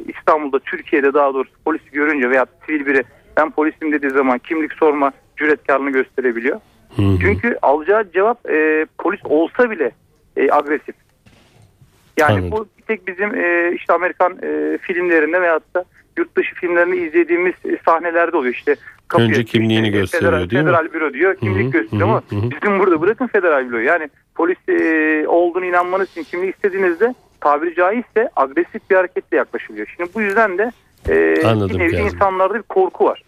İstanbul'da 0.00 0.58
Türkiye'de 0.58 1.14
daha 1.14 1.34
doğrusu 1.34 1.52
polisi 1.64 1.90
görünce 1.90 2.30
veya 2.30 2.46
sivil 2.66 2.86
biri 2.86 3.04
ben 3.36 3.50
polisim 3.50 3.92
dediği 3.92 4.10
zaman 4.10 4.38
kimlik 4.38 4.72
sorma 4.72 5.12
cüretkarlığını 5.36 5.90
gösterebiliyor. 5.90 6.60
Hı 6.96 7.02
hı. 7.02 7.18
Çünkü 7.20 7.58
alacağı 7.62 8.12
cevap 8.12 8.50
e, 8.50 8.86
polis 8.98 9.20
olsa 9.24 9.70
bile 9.70 9.90
e, 10.36 10.50
agresif. 10.50 10.94
Yani 12.18 12.32
Anladım. 12.32 12.50
bu 12.50 12.66
bir 12.78 12.82
tek 12.82 13.06
bizim 13.06 13.34
e, 13.34 13.72
işte 13.74 13.92
Amerikan 13.92 14.32
e, 14.42 14.78
filmlerinde 14.78 15.40
veyahut 15.40 15.74
da 15.74 15.84
yurt 16.18 16.36
dışı 16.36 16.54
filmlerinde 16.54 16.96
izlediğimiz 16.96 17.54
e, 17.64 17.78
sahnelerde 17.84 18.36
oluyor. 18.36 18.54
İşte 18.54 18.76
kapıya, 19.08 19.28
Önce 19.28 19.44
kimliğini 19.44 19.86
işte, 19.86 19.98
gösteriyor 19.98 20.32
federal, 20.32 20.50
değil 20.50 20.62
federal 20.62 20.84
mi? 20.84 20.92
büro 20.92 21.12
diyor 21.12 21.36
kimlik 21.36 21.62
hı 21.62 21.78
hı, 21.78 21.82
gösteriyor 21.82 22.08
hı, 22.08 22.10
ama 22.10 22.22
hı. 22.30 22.50
bizim 22.50 22.78
burada 22.78 23.00
bırakın 23.00 23.26
federal 23.26 23.68
büro. 23.68 23.78
Yani 23.78 24.08
polis 24.34 24.68
e, 24.68 25.24
olduğunu 25.28 25.64
inanmanız 25.64 26.10
için 26.10 26.22
kimlik 26.22 26.54
istediğinizde 26.54 27.14
tabiri 27.46 27.74
caizse 27.74 28.30
agresif 28.36 28.90
bir 28.90 28.96
hareketle 28.96 29.36
yaklaşılıyor. 29.36 29.86
Şimdi 29.96 30.10
bu 30.14 30.20
yüzden 30.22 30.58
de 30.58 30.72
e, 31.08 31.46
Anladım, 31.46 31.80
bir 31.80 31.98
insanlarda 31.98 32.54
bir 32.54 32.62
korku 32.62 33.04
var. 33.04 33.22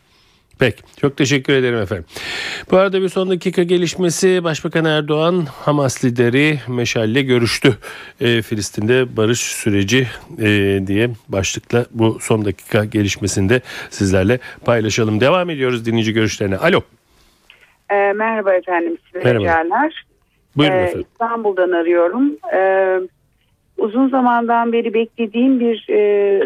Peki 0.59 0.83
çok 1.01 1.17
teşekkür 1.17 1.53
ederim 1.53 1.79
efendim. 1.79 2.05
Bu 2.71 2.77
arada 2.77 3.03
bir 3.03 3.09
son 3.09 3.31
dakika 3.31 3.63
gelişmesi 3.63 4.45
Başbakan 4.45 4.85
Erdoğan 4.85 5.47
Hamas 5.65 6.05
lideri 6.05 6.59
Meşal'le 6.69 7.27
görüştü. 7.27 7.79
E, 8.21 8.43
Filistin'de 8.43 9.17
barış 9.17 9.41
süreci 9.41 10.07
e, 10.39 10.47
diye 10.87 11.11
başlıkla 11.29 11.87
bu 11.91 12.19
son 12.21 12.45
dakika 12.45 12.85
gelişmesinde 12.85 13.61
sizlerle 13.91 14.39
paylaşalım. 14.65 15.21
Devam 15.21 15.51
ediyoruz 15.51 15.87
dinleyici 15.87 16.13
görüşlerine. 16.13 16.57
Alo. 16.57 16.81
E, 17.91 18.13
merhaba 18.13 18.55
efendim. 18.55 18.99
Merhaba. 19.15 19.89
Buyurun 20.57 20.77
e, 20.77 20.83
efendim. 20.83 21.07
İstanbul'dan 21.13 21.71
arıyorum. 21.71 22.37
E, 22.55 22.61
uzun 23.79 24.09
zamandan 24.09 24.73
beri 24.73 24.95
beklediğim 24.95 25.61
bir 25.61 25.87
e, 25.91 26.41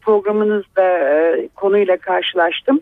programınızda 0.00 0.82
e, 0.82 1.48
konuyla 1.54 1.96
karşılaştım. 1.96 2.80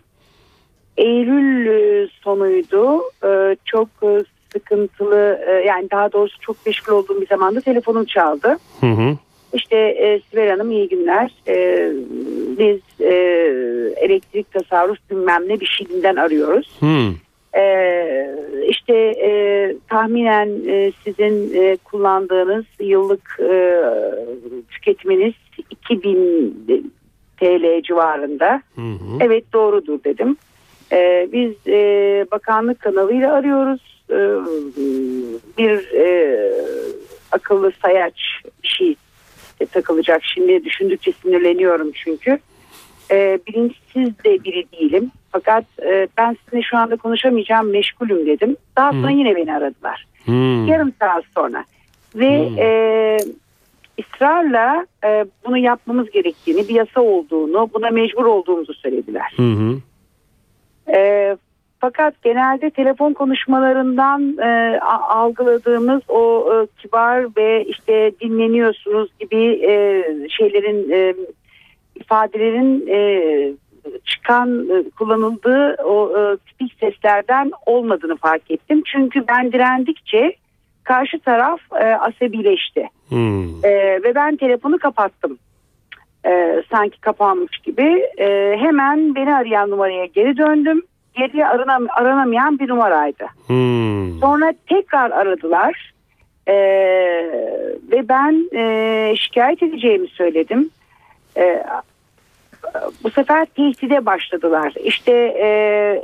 Eylül 0.97 1.67
e, 1.67 2.09
sonuydu. 2.25 3.03
E, 3.25 3.57
çok 3.65 3.89
e, 4.03 4.19
sıkıntılı 4.53 5.41
yani 5.67 5.91
daha 5.91 6.13
doğrusu 6.13 6.41
çok 6.41 6.67
meşgul 6.67 6.93
olduğum 6.93 7.21
bir 7.21 7.27
zamanda 7.27 7.61
telefonum 7.61 8.05
çaldı. 8.05 8.57
Hı 8.81 8.87
hı. 8.87 9.17
İşte 9.55 9.77
e, 9.77 10.21
Sibel 10.31 10.51
Hanım 10.51 10.71
iyi 10.71 10.89
günler. 10.89 11.31
E, 11.49 11.89
biz 12.59 13.07
e, 13.07 13.15
elektrik 13.97 14.53
tasarruf 14.53 14.99
bilmem 15.11 15.49
ne 15.49 15.61
bir 15.61 15.67
şeyinden 15.67 16.17
arıyoruz. 16.17 16.77
Hmm. 16.81 17.15
Ee, 17.57 18.31
işte 18.69 18.95
e, 19.25 19.31
tahminen 19.89 20.69
e, 20.69 20.93
sizin 21.05 21.55
e, 21.55 21.77
kullandığınız 21.77 22.65
yıllık 22.81 23.41
e, 23.41 23.83
tüketiminiz 24.71 25.35
2000 25.71 26.67
TL 27.41 27.83
civarında. 27.83 28.63
Hı 28.75 28.81
hı. 28.81 29.19
Evet 29.21 29.45
doğrudur 29.53 30.05
dedim. 30.05 30.37
Ee, 30.93 31.29
biz 31.33 31.53
e, 31.67 32.27
bakanlık 32.31 32.81
kanalıyla 32.81 33.33
arıyoruz. 33.33 34.05
Ee, 34.11 34.15
bir 35.59 35.93
e, 35.95 36.37
akıllı 37.33 37.73
sayaç 37.83 38.15
bir 38.63 38.69
şey 38.69 38.95
takılacak. 39.73 40.23
Şimdi 40.25 40.65
düşündükçe 40.65 41.13
sinirleniyorum 41.13 41.91
çünkü. 41.95 42.39
Ee, 43.11 43.39
bilinçsiz 43.49 44.25
de 44.25 44.45
biri 44.45 44.65
değilim. 44.73 45.11
Fakat 45.33 45.65
e, 45.83 46.09
ben 46.19 46.37
sizinle 46.45 46.63
şu 46.63 46.77
anda 46.77 46.97
konuşamayacağım 46.97 47.71
meşgulüm 47.71 48.27
dedim. 48.27 48.57
Daha 48.77 48.93
sonra 48.93 49.11
yine 49.11 49.37
beni 49.37 49.55
aradılar. 49.55 50.07
Hmm. 50.25 50.67
Yarım 50.67 50.93
saat 51.01 51.25
sonra. 51.35 51.65
Ve 52.15 52.49
Hmm. 52.49 52.59
e, 52.59 53.19
ısrarla 54.01 54.87
e, 55.05 55.25
bunu 55.47 55.59
yapmamız 55.59 56.11
gerektiğini, 56.11 56.69
bir 56.69 56.75
yasa 56.75 57.01
olduğunu, 57.01 57.71
buna 57.75 57.91
mecbur 57.91 58.25
olduğumuzu 58.25 58.75
söylediler. 58.75 59.35
Hı 59.37 59.43
hı. 59.43 59.79
E, 60.97 61.37
fakat 61.81 62.23
genelde 62.23 62.71
telefon 62.71 63.13
konuşmalarından 63.13 64.39
e, 64.39 64.81
algıladığımız 65.09 66.03
o 66.09 66.51
e, 66.53 66.83
kibar 66.83 67.37
ve 67.37 67.65
işte 67.65 68.13
dinleniyorsunuz 68.21 69.11
gibi 69.21 69.45
e, 69.45 70.05
şeylerin 70.29 70.91
e, 70.91 71.15
ifadelerin 71.97 72.87
e, 72.89 72.99
çıkan 74.05 74.69
e, 74.71 74.91
kullanıldığı 74.91 75.77
o 75.85 76.19
e, 76.19 76.37
tipik 76.37 76.73
seslerden 76.81 77.51
olmadığını 77.67 78.17
fark 78.17 78.51
ettim. 78.51 78.83
Çünkü 78.93 79.25
ben 79.29 79.53
direndikçe 79.53 80.37
karşı 80.85 81.19
taraf 81.19 81.61
e, 81.81 81.85
asabileşti. 81.85 82.89
Hmm. 83.09 83.65
E, 83.65 83.71
ve 84.03 84.15
ben 84.15 84.37
telefonu 84.37 84.79
kapattım. 84.79 85.39
E, 86.27 86.63
sanki 86.71 87.01
kapanmış 87.01 87.59
gibi. 87.59 88.07
E, 88.19 88.57
hemen 88.59 89.15
beni 89.15 89.35
arayan 89.35 89.71
numaraya 89.71 90.05
geri 90.05 90.37
döndüm. 90.37 90.83
Geriye 91.15 91.45
aranam- 91.45 91.91
aranamayan 91.91 92.59
bir 92.59 92.69
numaraydı. 92.69 93.27
Hmm. 93.47 94.19
Sonra 94.21 94.55
tekrar 94.67 95.11
aradılar. 95.11 95.93
E, 96.47 96.55
ve 97.93 98.09
ben 98.09 98.49
e, 98.55 99.15
şikayet 99.17 99.63
edeceğimi 99.63 100.09
söyledim. 100.09 100.71
E, 101.37 101.65
bu 103.05 103.11
sefer 103.11 103.45
tehdide 103.45 104.07
başladılar. 104.07 104.75
İşte 104.85 105.13
e, 105.13 105.47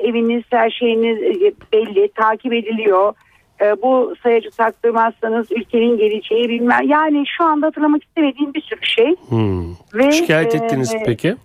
eviniz 0.08 0.42
her 0.50 0.70
şeyiniz 0.70 1.22
e, 1.22 1.52
belli 1.72 2.08
takip 2.08 2.52
ediliyor. 2.52 3.14
E, 3.60 3.82
bu 3.82 4.14
sayacı 4.22 4.50
taktırmazsanız 4.50 5.52
ülkenin 5.52 5.98
geleceği 5.98 6.48
bilmem. 6.48 6.88
Yani 6.88 7.24
şu 7.36 7.44
anda 7.44 7.66
hatırlamak 7.66 8.04
istemediğim 8.04 8.54
bir 8.54 8.62
sürü 8.62 8.86
şey. 8.86 9.14
Hmm. 9.28 9.70
Ve, 9.94 10.12
Şikayet 10.12 10.54
e, 10.54 10.58
ettiniz 10.58 10.94
peki? 11.06 11.36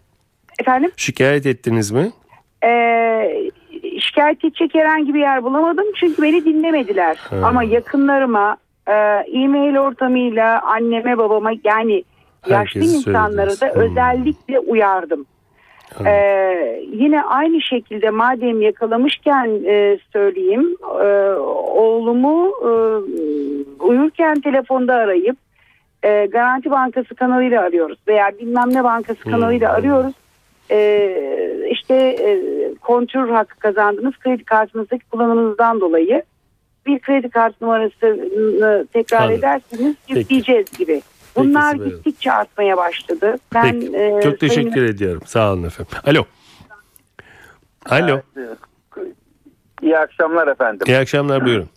Efendim? 0.60 0.92
Şikayet 0.98 1.46
ettiniz 1.46 1.92
mi? 1.92 2.12
E, 2.64 2.70
şikayet 4.00 4.46
edecek 4.46 4.76
herhangi 4.76 5.14
bir 5.14 5.20
yer 5.20 5.44
bulamadım 5.44 5.86
çünkü 5.96 6.22
beni 6.22 6.46
dinlemediler. 6.46 7.18
Ha. 7.30 7.36
Ama 7.44 7.64
yakınlarıma 7.64 8.58
e, 8.88 8.92
e-mail 9.34 9.78
ortamıyla 9.78 10.62
anneme 10.62 11.18
babama 11.18 11.52
yani 11.64 12.04
yaşlı 12.48 12.80
insanları 12.80 13.62
da. 13.62 13.68
Hmm. 13.74 13.82
özellikle 13.82 14.60
uyardım. 14.60 15.26
Ee, 16.06 16.82
yine 16.92 17.22
aynı 17.24 17.62
şekilde 17.62 18.10
madem 18.10 18.62
yakalamışken 18.62 19.50
e, 19.66 19.98
söyleyeyim 20.14 20.78
e, 21.04 21.34
oğlumu 21.76 22.52
e, 22.62 22.70
uyurken 23.84 24.42
telefonda 24.42 24.94
arayıp 24.94 25.38
e, 26.04 26.26
Garanti 26.26 26.72
Bankası 26.72 27.16
kanalıyla 27.16 27.62
arıyoruz 27.62 27.98
veya 28.08 28.32
bilmem 28.40 28.74
ne 28.74 28.84
bankası 28.84 29.24
Hmm. 29.24 29.32
kanalıyla 29.32 29.74
arıyoruz. 29.74 30.14
E, 30.72 31.68
işte 31.72 31.96
e, 31.96 32.42
kontür 32.82 33.30
hakkı 33.30 33.60
kazandınız 33.60 34.18
kredi 34.18 34.44
kartınızdaki 34.44 35.06
kullanımınızdan 35.10 35.82
dolayı 35.82 36.24
bir 36.86 37.00
kredi 37.00 37.30
kart 37.30 37.62
numarasını 37.62 38.88
tekrar 38.94 39.30
ederseniz 39.30 39.96
Peki. 40.08 40.20
yükleyeceğiz 40.20 40.78
gibi. 40.78 41.02
Bunlar 41.36 41.64
Hanım. 41.76 41.90
gittikçe 41.90 42.32
artmaya 42.32 42.78
başladı. 42.78 43.36
Ben 43.54 43.72
Peki. 43.72 43.98
e, 43.98 44.22
Çok 44.24 44.40
teşekkür 44.40 44.72
sayın- 44.72 44.88
ediyorum. 44.88 45.22
Sağ 45.26 45.54
olun 45.54 45.64
efendim. 45.64 45.94
Alo. 46.06 46.24
Alo. 47.90 48.20
İyi 49.82 49.98
akşamlar 49.98 50.48
efendim. 50.48 50.88
İyi 50.88 50.98
akşamlar 50.98 51.46
buyurun. 51.46 51.70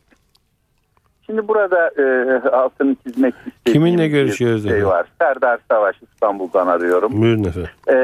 Şimdi 1.27 1.49
burada 1.49 1.89
e, 1.89 2.03
altını 2.49 2.97
çizmek 3.07 3.35
istediğim 3.35 3.63
Kiminle 3.65 4.03
bir 4.05 4.11
görüşüyoruz 4.11 4.63
şey 4.63 4.71
efendim? 4.71 4.89
var. 4.89 5.07
Serdar 5.21 5.59
Savaş 5.71 5.97
İstanbul'dan 6.03 6.67
arıyorum. 6.67 7.23
Buyurun 7.23 7.45
efendim. 7.45 7.71
E, 7.89 7.95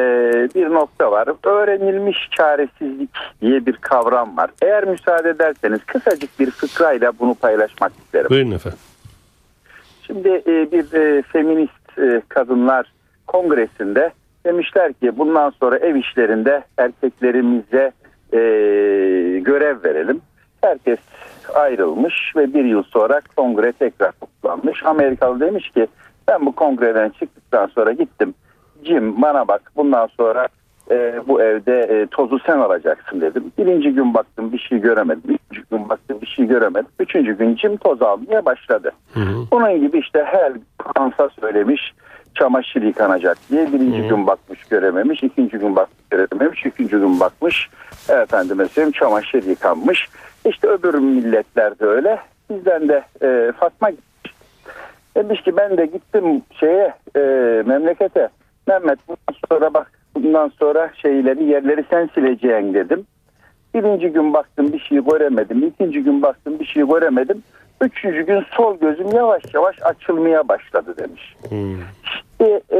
bir 0.55 0.71
nokta 0.71 1.11
var. 1.13 1.29
Öğrenilmiş 1.47 2.29
çaresizlik 2.37 3.11
diye 3.43 3.67
bir 3.67 3.73
kavram 3.77 4.37
var. 4.37 4.51
Eğer 4.63 4.85
müsaade 4.85 5.29
ederseniz 5.31 5.85
kısacık 5.87 6.41
bir 6.41 6.51
fıkrayla 6.51 7.13
bunu 7.19 7.35
paylaşmak 7.35 7.93
isterim. 8.05 8.31
Buyurun 8.31 8.51
efendim. 8.51 8.79
Şimdi 10.13 10.29
e, 10.29 10.73
bir 10.73 10.93
e, 10.93 11.23
feminist 11.23 11.99
e, 11.99 12.23
kadınlar 12.29 12.93
kongresinde 13.27 14.11
demişler 14.47 14.93
ki 14.93 15.19
bundan 15.19 15.51
sonra 15.51 15.77
ev 15.77 15.95
işlerinde 15.95 16.65
erkeklerimize 16.79 17.93
e, 18.33 18.39
görev 19.39 19.85
verelim. 19.85 20.21
Herkes 20.63 20.99
ayrılmış 21.55 22.37
ve 22.37 22.55
bir 22.55 22.65
yıl 22.65 22.83
sonra 22.83 23.21
kongre 23.37 23.73
tekrar 23.73 24.13
toplanmış. 24.13 24.87
Amerikalı 24.87 25.41
demiş 25.41 25.71
ki 25.71 25.87
ben 26.29 26.47
bu 26.47 26.55
kongreden 26.55 27.09
çıktıktan 27.09 27.67
sonra 27.67 27.93
gittim. 27.93 28.35
Jim 28.85 29.23
bana 29.23 29.49
bak 29.49 29.73
bundan 29.77 30.07
sonra 30.07 30.49
e, 30.93 31.21
bu 31.29 31.43
evde 31.43 31.81
e, 31.81 32.07
tozu 32.07 32.39
sen 32.47 32.59
alacaksın 32.59 33.21
dedim. 33.21 33.53
Birinci 33.59 33.91
gün 33.91 34.15
baktım 34.15 34.53
bir 34.53 34.59
şey 34.59 34.79
göremedim. 34.79 35.39
Üçüncü 35.51 35.69
gün 35.71 35.89
baktım 35.89 36.19
bir 36.21 36.27
şey 36.27 36.47
göremedim. 36.47 36.89
Üçüncü 36.99 37.39
gün 37.39 37.57
Jim 37.57 37.77
toz 37.77 38.03
almaya 38.03 38.45
başladı. 38.45 38.93
Hı 39.15 39.21
hı. 39.21 39.47
Bunun 39.51 39.81
gibi 39.81 39.99
işte 39.99 40.25
her 40.25 40.53
kansa 40.95 41.29
söylemiş 41.41 41.95
çamaşır 42.35 42.83
yıkanacak 42.83 43.39
diye 43.51 43.73
birinci 43.73 44.09
gün 44.09 44.27
bakmış 44.27 44.65
görememiş, 44.65 45.23
ikinci 45.23 45.59
gün 45.59 45.77
bakmış 45.77 45.99
görememiş, 46.11 46.67
üçüncü 46.67 47.01
gün 47.01 47.21
bakmış 47.21 47.71
efendime 48.09 48.69
söyleyeyim 48.69 48.93
çamaşır 48.93 49.43
yıkanmış. 49.43 50.09
İşte 50.45 50.69
öbür 50.69 50.95
milletler 50.95 51.79
de 51.79 51.87
öyle. 51.87 52.19
Bizden 52.51 52.89
de 52.89 53.03
e, 53.23 53.53
Fatma 53.53 53.91
gitmiş. 53.91 54.35
Demiş 55.17 55.43
ki 55.43 55.57
ben 55.57 55.77
de 55.77 55.87
gittim 55.87 56.43
şeye 56.61 56.95
e, 57.17 57.21
memlekete. 57.67 58.29
Mehmet 58.67 58.99
bundan 59.09 59.41
sonra 59.49 59.75
bak 59.75 60.02
bundan 60.15 60.53
sonra 60.59 60.91
şeyleri 61.03 61.45
yerleri 61.45 61.85
sen 61.91 62.11
sileceksin 62.15 62.75
dedim. 62.75 63.07
Birinci 63.75 64.09
gün 64.09 64.33
baktım 64.33 64.73
bir 64.73 64.79
şey 64.79 65.05
göremedim. 65.05 65.67
İkinci 65.67 66.03
gün 66.03 66.23
baktım 66.23 66.59
bir 66.61 66.65
şey 66.65 66.87
göremedim. 66.87 67.43
Üçüncü 67.81 68.27
gün 68.27 68.45
sol 68.57 68.79
gözüm 68.79 69.11
yavaş 69.11 69.43
yavaş 69.55 69.77
açılmaya 69.83 70.49
başladı 70.49 70.95
demiş. 70.99 71.37
Hmm. 71.49 71.77
İşte, 72.05 72.63
e, 72.71 72.79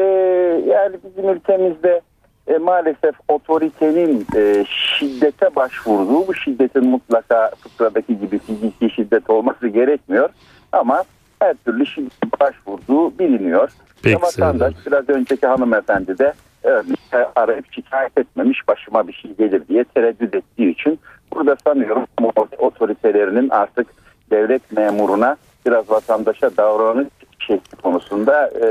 yani 0.67 0.97
bizim 1.05 1.31
ülkemizde 1.31 2.01
e, 2.47 2.59
maalesef 2.59 3.15
otoritenin 3.29 4.27
e, 4.37 4.65
şiddete 4.69 5.57
başvurduğu 5.57 6.27
bu 6.27 6.35
şiddetin 6.35 6.87
mutlaka 6.87 7.51
fıkradaki 7.61 8.21
gibi 8.21 8.39
fiziki 8.39 8.91
şiddet 8.91 9.31
olması 9.31 9.69
gerekmiyor. 9.69 10.29
Ama 10.73 11.05
her 11.41 11.55
türlü 11.55 11.87
şiddet 11.87 12.41
başvurduğu 12.41 13.19
biliniyor. 13.19 13.71
Peki, 14.03 14.17
Ve 14.17 14.23
vatandaş 14.23 14.75
biraz 14.87 15.09
önceki 15.09 15.47
hanımefendi 15.47 16.19
de 16.19 16.33
örneğin 16.63 16.97
arayıp 17.37 17.73
şikayet 17.73 18.19
etmemiş 18.19 18.69
başıma 18.69 19.09
bir 19.09 19.13
şey 19.13 19.31
gelir 19.39 19.63
diye 19.69 19.85
tereddüt 19.85 20.35
ettiği 20.35 20.71
için 20.73 21.01
burada 21.35 21.57
sanıyorum 21.65 22.07
otoritelerinin 22.59 23.49
artık 23.51 23.87
devlet 24.31 24.73
memuruna 24.73 25.37
biraz 25.67 25.91
vatandaşa 25.91 26.57
davranış 26.57 27.09
şekli 27.39 27.77
konusunda 27.77 28.49
e, 28.49 28.67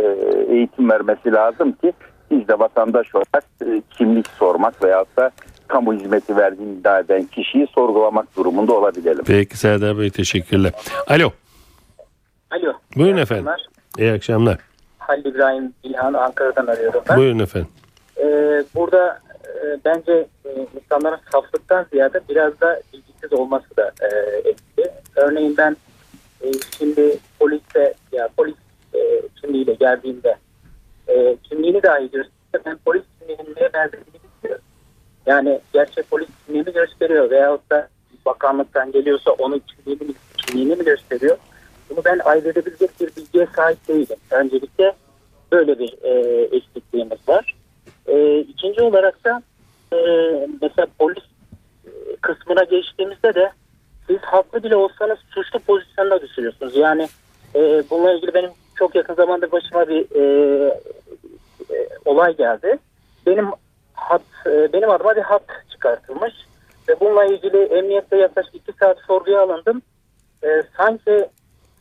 eğitim 0.55 0.89
vermesi 0.89 1.31
lazım 1.31 1.71
ki 1.71 1.93
biz 2.31 2.47
de 2.47 2.59
vatandaş 2.59 3.15
olarak 3.15 3.43
e, 3.65 3.81
kimlik 3.97 4.27
sormak 4.27 4.83
veyahut 4.83 5.17
da 5.17 5.31
kamu 5.67 5.93
hizmeti 5.93 6.37
verdiğini 6.37 6.73
iddia 6.79 6.99
eden 6.99 7.23
kişiyi 7.23 7.67
sorgulamak 7.67 8.35
durumunda 8.37 8.73
olabilelim. 8.73 9.23
Peki 9.27 9.57
Serdar 9.57 9.99
Bey 9.99 10.09
teşekkürler. 10.09 10.71
Alo. 11.07 11.29
Alo. 12.51 12.73
Buyurun 12.95 13.17
İyi 13.17 13.21
efendim. 13.21 13.47
akşamlar. 13.47 13.67
İyi 13.97 14.11
akşamlar. 14.11 14.57
Halil 14.99 15.25
İbrahim 15.25 15.73
İlhan 15.83 16.13
Ankara'dan 16.13 16.67
arıyorum 16.67 17.01
ben. 17.09 17.17
Buyurun 17.17 17.39
efendim. 17.39 17.69
Ee, 18.17 18.63
burada 18.75 19.19
e, 19.45 19.79
bence 19.85 20.27
e, 20.45 20.67
insanların 20.75 21.19
saflıktan 21.31 21.85
ziyade 21.91 22.21
biraz 22.29 22.61
da 22.61 22.81
bilgisiz 22.93 23.33
olması 23.33 23.77
da 23.77 23.91
e, 24.01 24.07
etkili. 24.49 24.91
Örneğin 25.15 25.57
ben 25.57 25.77
e, 26.41 26.51
şimdi 26.77 27.17
poliste 27.39 27.93
ya 28.11 28.29
polis 28.37 28.55
e, 28.93 29.21
kimliğiyle 29.41 29.73
geldiğimde 29.73 30.37
e, 31.07 31.37
kimliğini 31.43 31.83
dahi 31.83 32.01
gösteriyor. 32.01 32.65
Ben 32.65 32.77
polis 32.85 33.03
kimliğinin 33.19 33.55
neye 33.55 33.73
benzediğini 33.73 34.19
bilmiyorum. 34.23 34.65
Yani 35.25 35.61
gerçek 35.73 36.09
polis 36.09 36.27
kimliğini 36.45 36.73
gösteriyor 36.73 37.29
veyahut 37.29 37.69
da 37.69 37.89
bakanlıktan 38.25 38.91
geliyorsa 38.91 39.31
onun 39.31 39.59
kimliğini, 39.59 40.15
kimliğini 40.37 40.75
mi 40.75 40.85
gösteriyor? 40.85 41.37
Bunu 41.89 42.01
ben 42.05 42.19
ayırt 42.19 42.55
bir 43.01 43.15
bilgiye 43.15 43.47
sahip 43.55 43.87
değilim. 43.87 44.17
Öncelikle 44.31 44.93
böyle 45.51 45.79
bir 45.79 45.97
e, 46.01 46.41
eksikliğimiz 46.55 47.19
var. 47.27 47.55
E, 48.07 48.39
ikinci 48.39 48.81
olarak 48.81 49.23
da 49.25 49.41
e, 49.93 49.97
mesela 50.61 50.87
polis 50.99 51.23
e, 51.85 52.15
kısmına 52.21 52.63
geçtiğimizde 52.63 53.33
de 53.33 53.51
siz 54.07 54.19
haklı 54.21 54.63
bile 54.63 54.75
olsanız 54.75 55.17
suçlu 55.29 55.59
pozisyonda 55.59 56.21
düşürüyorsunuz. 56.21 56.75
Yani 56.75 57.07
e, 57.55 57.83
bununla 57.89 58.13
ilgili 58.13 58.33
benim 58.33 58.49
çok 58.75 58.95
yakın 58.95 59.13
zamanda 59.13 59.51
başıma 59.51 59.87
bir 59.87 60.05
e, 60.15 60.81
olay 62.05 62.37
geldi. 62.37 62.77
Benim 63.25 63.47
hat, 63.93 64.21
benim 64.45 64.89
adıma 64.89 65.15
bir 65.15 65.21
hat 65.21 65.43
çıkartılmış 65.71 66.33
ve 66.89 66.99
bununla 66.99 67.25
ilgili 67.25 67.57
emniyette 67.63 68.17
yaklaşık 68.17 68.55
iki 68.55 68.73
saat 68.79 68.97
sorguya 69.07 69.41
alındım. 69.41 69.81
Sanki 70.77 71.29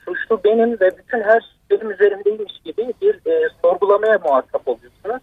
suçlu 0.05 0.41
benim 0.45 0.81
ve 0.81 0.91
bütün 0.99 1.21
her 1.21 1.57
benim 1.71 1.91
üzerimdeymiş 1.91 2.61
gibi 2.65 2.93
bir 3.03 3.21
sorgulamaya 3.63 4.19
muhatap 4.19 4.69
oluyorsunuz. 4.69 5.23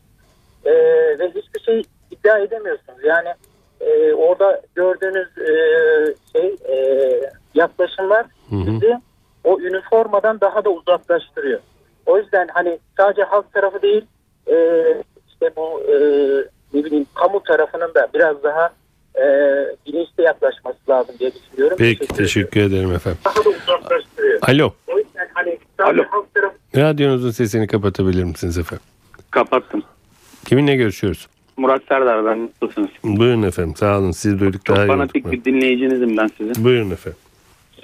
E, 0.68 0.74
ve 1.20 1.28
hiçbir 1.28 1.60
şey 1.66 1.82
iddia 2.12 2.38
edemiyorsunuz. 2.40 3.00
Yani 3.04 3.30
e, 3.82 4.14
orada 4.14 4.62
gördüğünüz 4.76 5.28
e, 5.38 5.52
şey 6.32 6.56
e, 6.76 7.20
yaklaşımlar 7.54 8.26
bizi 8.52 9.00
o 9.44 9.60
üniformadan 9.60 10.42
daha 10.42 10.66
da 10.66 10.70
uzaklaştırıyor. 10.70 11.60
O 12.06 12.18
yüzden 12.18 12.48
hani 12.54 12.80
sadece 12.98 13.24
halk 13.24 13.54
tarafı 13.54 13.82
değil 13.82 14.06
e, 14.48 14.56
işte 15.28 15.52
bu 15.56 15.82
e, 15.82 15.96
ne 16.74 16.84
bileyim 16.86 17.06
kamu 17.16 17.44
tarafının 17.44 17.94
da 17.94 18.08
biraz 18.14 18.44
daha 18.44 18.70
e, 19.16 19.24
bilinçli 19.86 20.24
yaklaşması 20.24 20.78
lazım 20.90 21.16
diye 21.20 21.32
düşünüyorum. 21.34 21.78
Peki 21.80 22.08
teşekkür 22.08 22.62
ederim 22.62 22.94
efendim. 22.94 23.20
Daha 23.26 23.46
da 23.46 23.50
uzaklaştırıyor. 23.50 24.40
Alo. 24.42 24.74
O 24.88 24.98
yüzden 24.98 25.30
hani 25.34 25.60
sadece 25.78 26.02
Alo. 26.02 26.10
halk 26.12 26.34
tarafı 26.34 26.58
Radyonuzun 26.78 27.32
sesini 27.32 27.68
kapatabilir 27.68 28.24
misiniz 28.24 28.58
efendim? 28.58 28.86
Kapattım. 29.32 29.84
Kiminle 30.48 30.76
görüşüyoruz? 30.76 31.28
Murat 31.58 31.82
Serdar 31.90 32.26
ben 32.26 32.50
nasılsınız? 32.62 32.90
Buyurun 33.04 33.42
efendim 33.44 33.76
sağ 33.76 34.00
olun 34.00 34.12
sizi 34.12 34.40
duyduk 34.40 34.66
Çok 34.66 34.76
daha 34.76 34.86
iyi 34.86 34.88
fanatik 34.88 35.26
olduk. 35.26 35.32
bir 35.32 35.46
dinleyicinizim 35.46 36.18
ben 36.18 36.30
sizin. 36.38 36.64
Buyurun 36.64 36.92
efendim. 36.92 37.20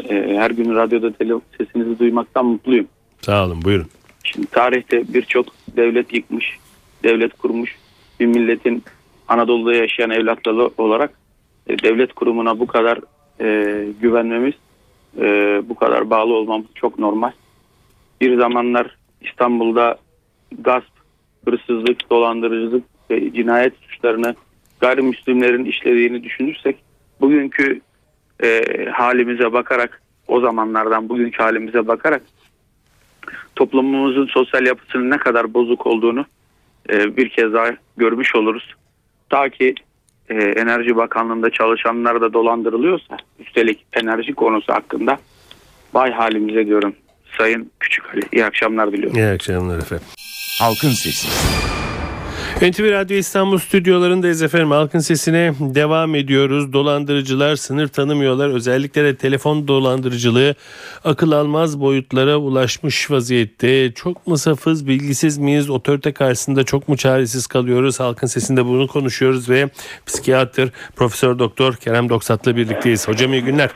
Ee, 0.10 0.36
her 0.38 0.52
gün 0.52 0.76
radyoda 0.76 1.13
tele 1.13 1.34
sesinizi 1.58 1.99
duymaktan 1.99 2.45
mutluyum. 2.45 2.88
Sağ 3.21 3.45
olun 3.45 3.62
buyurun. 3.62 3.88
Şimdi 4.23 4.47
tarihte 4.47 5.13
birçok 5.13 5.45
devlet 5.78 6.13
yıkmış, 6.13 6.58
devlet 7.04 7.34
kurmuş 7.38 7.76
bir 8.19 8.26
milletin 8.26 8.84
Anadolu'da 9.28 9.73
yaşayan 9.76 10.10
evlatları 10.10 10.69
olarak 10.78 11.13
e, 11.67 11.80
devlet 11.80 12.13
kurumuna 12.13 12.60
bu 12.60 12.67
kadar 12.67 12.99
e, 13.41 13.86
güvenmemiz, 14.02 14.54
e, 15.17 15.62
bu 15.69 15.76
kadar 15.76 16.10
bağlı 16.10 16.34
olmamız 16.34 16.67
çok 16.76 16.99
normal. 16.99 17.32
Bir 18.21 18.38
zamanlar 18.38 18.97
İstanbul'da 19.21 19.97
gasp, 20.60 20.93
hırsızlık, 21.46 22.10
dolandırıcılık 22.10 22.84
ve 23.10 23.34
cinayet 23.34 23.74
suçlarını 23.76 24.36
gayrimüslimlerin 24.80 25.66
işlediğini 25.66 26.24
düşünürsek 26.24 26.76
bugünkü 27.22 27.82
e, 28.44 28.62
halimize 28.92 29.54
bakarak 29.54 30.02
o 30.28 30.40
zamanlardan 30.40 31.10
bugünkü 31.10 31.44
halimize 31.44 31.88
bakarak 31.88 32.22
toplumumuzun 33.56 34.28
sosyal 34.28 34.66
yapısının 34.66 35.10
ne 35.10 35.18
kadar 35.18 35.54
bozuk 35.54 35.88
olduğunu 35.88 36.26
e, 36.90 37.18
bir 37.18 37.30
kez 37.30 37.54
daha 37.54 37.72
görmüş 37.98 38.36
oluruz. 38.36 38.76
Ta 39.30 39.50
ki 39.50 39.76
e, 40.30 40.36
Enerji 40.36 40.96
Bakanlığı'nda 40.96 41.50
çalışanlar 41.50 42.22
da 42.22 42.34
dolandırılıyorsa 42.34 43.18
üstelik 43.40 43.86
enerji 43.94 44.34
konusu 44.34 44.74
hakkında 44.74 45.20
vay 45.94 46.12
halimize 46.12 46.66
diyorum. 46.66 46.96
Sayın 47.38 47.72
Küçük 47.80 48.14
Ali 48.14 48.22
iyi 48.32 48.46
akşamlar 48.46 48.92
diliyorum. 48.92 49.18
İyi 49.18 49.28
akşamlar 49.28 49.78
efendim. 49.78 50.06
Halkın 50.60 50.89
Sesi. 50.89 51.28
NTV 52.62 52.92
Radyo 52.92 53.18
İstanbul 53.18 53.58
stüdyolarındayız 53.58 54.42
efendim. 54.42 54.72
Halkın 54.72 55.00
sesine 55.00 55.54
devam 55.60 56.16
ediyoruz. 56.16 56.74
Dolandırıcılar 56.74 57.56
sınır 57.56 57.88
tanımıyorlar. 57.88 58.50
Özellikle 58.50 59.04
de 59.04 59.16
telefon 59.16 59.68
dolandırıcılığı 59.68 60.56
akıl 61.04 61.32
almaz 61.32 61.80
boyutlara 61.80 62.38
ulaşmış 62.38 63.12
vaziyette. 63.12 63.92
Çok 63.94 64.28
mu 64.28 64.38
safız, 64.38 64.88
bilgisiz 64.88 65.38
miyiz? 65.38 65.70
Otorite 65.70 66.12
karşısında 66.12 66.63
çok 66.63 66.88
mu 66.88 66.98
çaresiz 66.98 67.48
kalıyoruz? 67.48 68.00
Halkın 68.00 68.28
sesinde 68.28 68.66
bunu 68.66 68.88
konuşuyoruz 68.88 69.50
ve 69.50 69.70
psikiyatr 70.06 70.70
Profesör 70.96 71.39
Doktor 71.39 71.76
Kerem 71.76 72.10
Doksat'la 72.10 72.56
birlikteyiz. 72.56 73.08
Hocam 73.08 73.34
iyi 73.34 73.44
günler. 73.44 73.70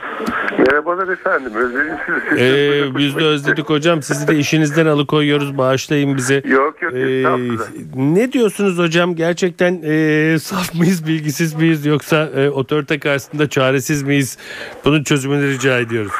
Merhabalar 0.98 1.12
efendim. 1.12 1.52
Özledim 1.54 1.96
sizi. 2.06 2.40
Ee, 2.40 2.96
biz 2.98 3.16
de 3.16 3.24
özledik 3.24 3.70
hocam. 3.70 4.02
Sizi 4.02 4.28
de 4.28 4.36
işinizden 4.36 4.86
alıkoyuyoruz. 4.86 5.58
Bağışlayın 5.58 6.16
bizi. 6.16 6.42
Yok 6.46 6.82
yok 6.82 6.92
Ee, 6.94 7.24
ne 7.96 8.32
diyorsunuz 8.32 8.78
hocam? 8.78 9.14
Gerçekten 9.14 9.80
e, 9.84 10.38
saf 10.42 10.74
mıyız, 10.74 11.06
bilgisiz 11.06 11.54
miyiz 11.54 11.86
yoksa 11.86 12.28
e, 12.36 12.50
otorite 12.50 12.98
karşısında 12.98 13.48
çaresiz 13.48 14.02
miyiz? 14.02 14.38
Bunun 14.84 15.02
çözümünü 15.02 15.48
rica 15.48 15.78
ediyoruz. 15.78 16.12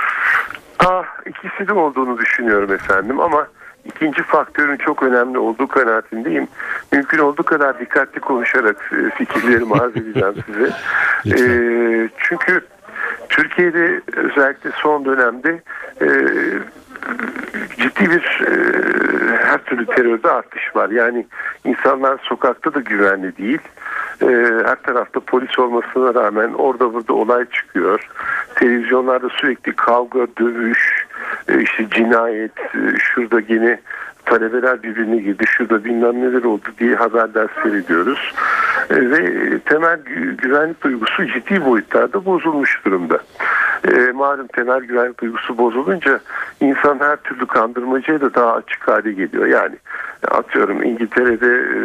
Ah, 0.79 1.05
ikisi 1.27 1.69
de 1.69 1.73
olduğunu 1.73 2.19
düşünüyorum 2.19 2.73
efendim 2.73 3.21
ama 3.21 3.47
ikinci 3.85 4.23
faktörün 4.23 4.77
çok 4.77 5.03
önemli 5.03 5.39
olduğu 5.39 5.69
kanaatindeyim. 5.69 6.49
Mümkün 6.93 7.19
olduğu 7.19 7.43
kadar 7.43 7.81
dikkatli 7.81 8.21
konuşarak 8.21 8.93
e, 8.93 9.11
fikirlerimi 9.17 9.75
arz 9.75 9.97
edeceğim 9.97 10.35
size. 10.47 10.71
Ee, 11.27 12.09
çünkü 12.19 12.61
Türkiye'de 13.39 14.01
özellikle 14.17 14.71
son 14.83 15.05
dönemde 15.05 15.63
e, 16.01 16.09
ciddi 17.79 18.11
bir 18.11 18.47
e, 18.47 18.51
her 19.37 19.65
türlü 19.65 19.87
terörde 19.87 20.31
artış 20.31 20.77
var. 20.77 20.91
Yani 20.91 21.27
insanlar 21.65 22.19
sokakta 22.23 22.75
da 22.75 22.81
güvenli 22.81 23.37
değil. 23.37 23.59
E, 24.23 24.27
her 24.65 24.83
tarafta 24.83 25.21
polis 25.21 25.59
olmasına 25.59 26.15
rağmen 26.15 26.53
orada 26.53 26.95
burada 26.95 27.13
olay 27.13 27.45
çıkıyor. 27.45 28.11
Televizyonlarda 28.55 29.29
sürekli 29.29 29.73
kavga, 29.73 30.27
dövüş, 30.39 31.07
e, 31.49 31.63
işte 31.63 31.87
cinayet, 31.91 32.59
e, 32.59 32.99
şurada 32.99 33.41
yine 33.49 33.81
talebeler 34.29 34.83
birbirine 34.83 35.17
girdi, 35.17 35.45
şurada 35.47 35.85
bilmem 35.85 36.21
neler 36.23 36.45
oldu 36.45 36.69
diye 36.79 36.95
haberler 36.95 37.49
seyrediyoruz. 37.63 38.35
E, 38.91 39.11
ve 39.11 39.59
temel 39.59 39.99
gü- 39.99 40.37
güvenlik 40.37 40.83
duygusu 40.83 41.27
ciddi 41.27 41.65
boyutlarda 41.65 42.25
bozulmuş 42.25 42.85
durumda. 42.85 43.19
E, 43.93 44.13
malum 44.13 44.47
temel 44.47 44.81
güvenlik 44.81 45.21
duygusu 45.21 45.59
bozulunca 45.59 46.21
insan 46.61 46.99
her 47.01 47.17
türlü 47.17 47.47
kandırmacaya 47.47 48.21
da 48.21 48.35
daha 48.35 48.55
açık 48.55 48.89
hale 48.89 49.13
geliyor. 49.13 49.47
Yani 49.47 49.77
atıyorum 50.31 50.83
İngiltere'de 50.83 51.47
e, 51.47 51.79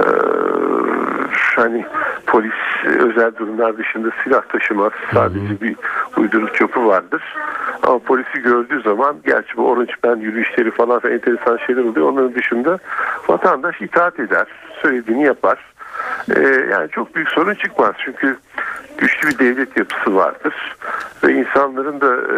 e, 0.00 0.04
hani 1.56 1.84
polis 2.26 2.52
e, 2.84 2.88
özel 2.88 3.36
durumlar 3.36 3.76
dışında 3.78 4.08
silah 4.24 4.42
taşımaz. 4.42 4.92
Sadece 5.14 5.60
bir 5.60 5.76
uyduruk 6.16 6.54
çöpü 6.54 6.80
vardır. 6.80 7.22
Ama 7.86 7.98
polisi 7.98 8.42
gördüğü 8.42 8.82
zaman 8.82 9.16
gerçi 9.26 9.56
bu 9.56 9.68
orange 9.68 9.92
band 10.04 10.22
yürüyüşleri 10.22 10.70
falan 10.70 11.00
enteresan 11.10 11.56
şeyler 11.66 11.84
oluyor. 11.84 12.08
Onların 12.12 12.34
dışında 12.34 12.78
vatandaş 13.28 13.80
itaat 13.80 14.20
eder. 14.20 14.46
Söylediğini 14.82 15.24
yapar. 15.24 15.58
Ee, 16.36 16.40
yani 16.70 16.90
çok 16.90 17.14
büyük 17.14 17.28
sorun 17.28 17.54
çıkmaz. 17.54 17.94
Çünkü 18.04 18.36
güçlü 18.98 19.28
bir 19.28 19.38
devlet 19.38 19.76
yapısı 19.76 20.14
vardır. 20.14 20.76
Ve 21.24 21.32
insanların 21.32 22.00
da 22.00 22.14
e, 22.14 22.36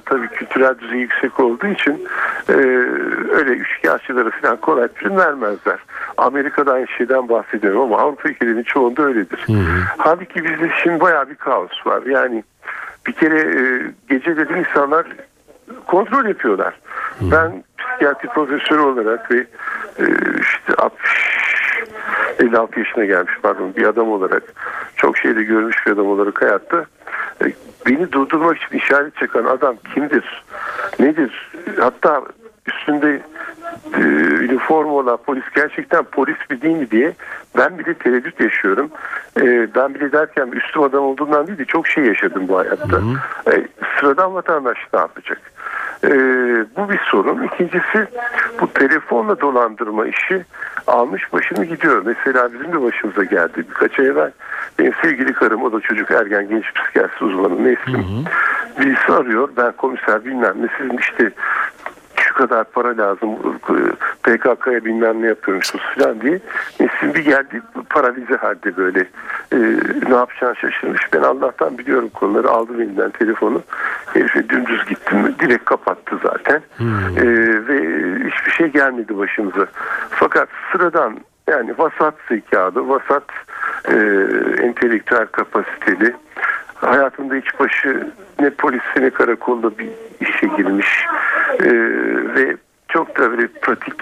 tabii 0.00 0.28
kültürel 0.28 0.78
düzeyi 0.78 1.00
yüksek 1.00 1.40
olduğu 1.40 1.66
için 1.66 2.08
e, 2.48 2.52
öyle 3.32 3.50
üçkağıtçılara 3.50 4.30
falan 4.30 4.56
kolay 4.56 4.88
prim 4.88 5.16
vermezler. 5.16 5.78
Amerika'da 6.16 6.72
aynı 6.72 6.88
şeyden 6.88 7.28
bahsediyorum 7.28 7.80
ama 7.80 7.98
Avrupa 7.98 8.28
ülkelerinin 8.28 8.62
çoğunda 8.62 9.02
öyledir. 9.02 9.46
Halbuki 9.98 10.44
bizde 10.44 10.70
şimdi 10.82 11.00
bayağı 11.00 11.30
bir 11.30 11.34
kaos 11.34 11.86
var. 11.86 12.02
Yani 12.02 12.44
bir 13.06 13.12
kere 13.12 13.38
e, 13.38 13.92
geceleri 14.08 14.58
insanlar 14.58 15.06
kontrol 15.86 16.24
yapıyorlar. 16.24 16.80
Ben 17.20 17.64
psikiyatri 17.78 18.28
profesörü 18.28 18.80
olarak 18.80 19.30
ve 19.30 19.38
e, 19.98 20.04
işte 20.40 20.74
60 20.78 21.26
56 22.38 22.78
yaşına 22.78 23.04
gelmiş 23.04 23.32
pardon 23.42 23.74
bir 23.76 23.86
adam 23.86 24.12
olarak 24.12 24.42
çok 24.96 25.18
şeyde 25.18 25.42
görmüş 25.42 25.86
bir 25.86 25.92
adam 25.92 26.06
olarak 26.06 26.42
hayatta 26.42 26.86
e, 27.44 27.52
beni 27.86 28.12
durdurmak 28.12 28.56
için 28.56 28.78
işaret 28.78 29.16
çeken 29.16 29.44
adam 29.44 29.76
kimdir? 29.94 30.44
Nedir? 30.98 31.52
Hatta 31.80 32.22
üstünde 32.66 33.22
e, 33.94 34.00
üniforma 34.44 34.92
olan 34.92 35.16
polis 35.16 35.44
gerçekten 35.54 36.04
polis 36.04 36.50
mi 36.50 36.62
değil 36.62 36.76
mi 36.76 36.90
diye 36.90 37.12
ben 37.56 37.78
bile 37.78 37.94
tereddüt 37.94 38.40
yaşıyorum. 38.40 38.90
E, 39.40 39.74
ben 39.74 39.94
bile 39.94 40.12
derken 40.12 40.46
üstüm 40.46 40.82
adam 40.82 41.04
olduğundan 41.04 41.46
değil 41.46 41.58
de 41.58 41.64
çok 41.64 41.88
şey 41.88 42.04
yaşadım 42.04 42.48
bu 42.48 42.58
hayatta. 42.58 43.00
E, 43.52 43.66
sıradan 43.98 44.34
vatandaş 44.34 44.78
ne 44.94 45.00
yapacak? 45.00 45.40
E, 46.04 46.10
bu 46.76 46.90
bir 46.90 46.98
sorun. 46.98 47.42
İkincisi 47.42 48.06
bu 48.60 48.72
telefonla 48.72 49.40
dolandırma 49.40 50.06
işi 50.06 50.44
almış 50.86 51.32
başını 51.32 51.64
gidiyor. 51.64 52.02
Mesela 52.06 52.52
bizim 52.52 52.72
de 52.72 52.82
başımıza 52.82 53.24
geldi. 53.24 53.64
Birkaç 53.70 53.98
ay 53.98 54.06
evvel 54.06 54.30
benim 54.78 54.92
sevgili 55.02 55.32
karım 55.32 55.62
o 55.62 55.72
da 55.72 55.80
çocuk 55.80 56.10
ergen 56.10 56.48
genç 56.48 56.74
psikiyatri 56.74 57.24
uzmanı 57.24 57.64
Neslim. 57.64 58.04
Birisi 58.80 59.12
arıyor 59.12 59.48
ben 59.56 59.72
komiser 59.72 60.24
bilmem 60.24 60.54
ne 60.62 60.66
sizin 60.78 60.98
işte 60.98 61.30
kadar 62.36 62.64
para 62.64 62.98
lazım 62.98 63.30
PKK'ya 64.22 64.84
bilmem 64.84 65.22
ne 65.22 65.26
yapıyormuşsunuz 65.26 65.84
falan 65.98 66.20
diye. 66.20 66.38
Nesin 66.80 67.14
bir 67.14 67.24
geldi 67.24 67.62
paralize 67.90 68.36
halde 68.36 68.76
böyle 68.76 69.00
e, 69.52 69.58
ne 70.08 70.14
yapacağını 70.14 70.56
şaşırmış. 70.56 71.12
Ben 71.12 71.22
Allah'tan 71.22 71.78
biliyorum 71.78 72.08
konuları 72.14 72.50
aldım 72.50 72.80
elinden 72.80 73.10
telefonu. 73.10 73.62
Herife 74.14 74.48
dümdüz 74.48 74.86
gittim 74.86 75.34
direkt 75.40 75.64
kapattı 75.64 76.18
zaten. 76.22 76.62
E, 77.16 77.24
ve 77.68 77.78
hiçbir 78.30 78.50
şey 78.50 78.66
gelmedi 78.66 79.18
başımıza. 79.18 79.66
Fakat 80.10 80.48
sıradan 80.72 81.16
yani 81.48 81.74
vasat 81.78 82.14
zekalı, 82.28 82.88
vasat 82.88 83.24
e, 83.88 83.94
entelektüel 84.62 85.26
kapasiteli 85.26 86.14
hayatında 86.76 87.34
hiç 87.34 87.60
başı 87.60 88.10
ne 88.40 88.50
polis 88.50 88.82
ne 88.96 89.10
karakolda 89.10 89.78
bir 89.78 89.88
işe 90.20 90.46
girmiş 90.46 91.06
ee, 91.60 91.70
ve 92.34 92.56
çok 92.88 93.18
da 93.18 93.30
böyle 93.30 93.46
pratik 93.46 93.94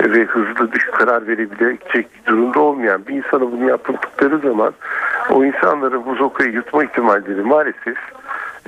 ve 0.00 0.24
hızlı 0.24 0.72
düş 0.72 0.84
karar 0.84 1.26
verebilecek 1.26 2.26
durumda 2.26 2.60
olmayan 2.60 3.06
bir 3.06 3.14
insana 3.14 3.40
bunu 3.40 3.68
yapıldıkları 3.68 4.38
zaman 4.38 4.72
o 5.30 5.44
insanların 5.44 6.06
bu 6.06 6.14
zokayı 6.14 6.52
yutma 6.52 6.84
ihtimalleri 6.84 7.42
maalesef 7.42 7.98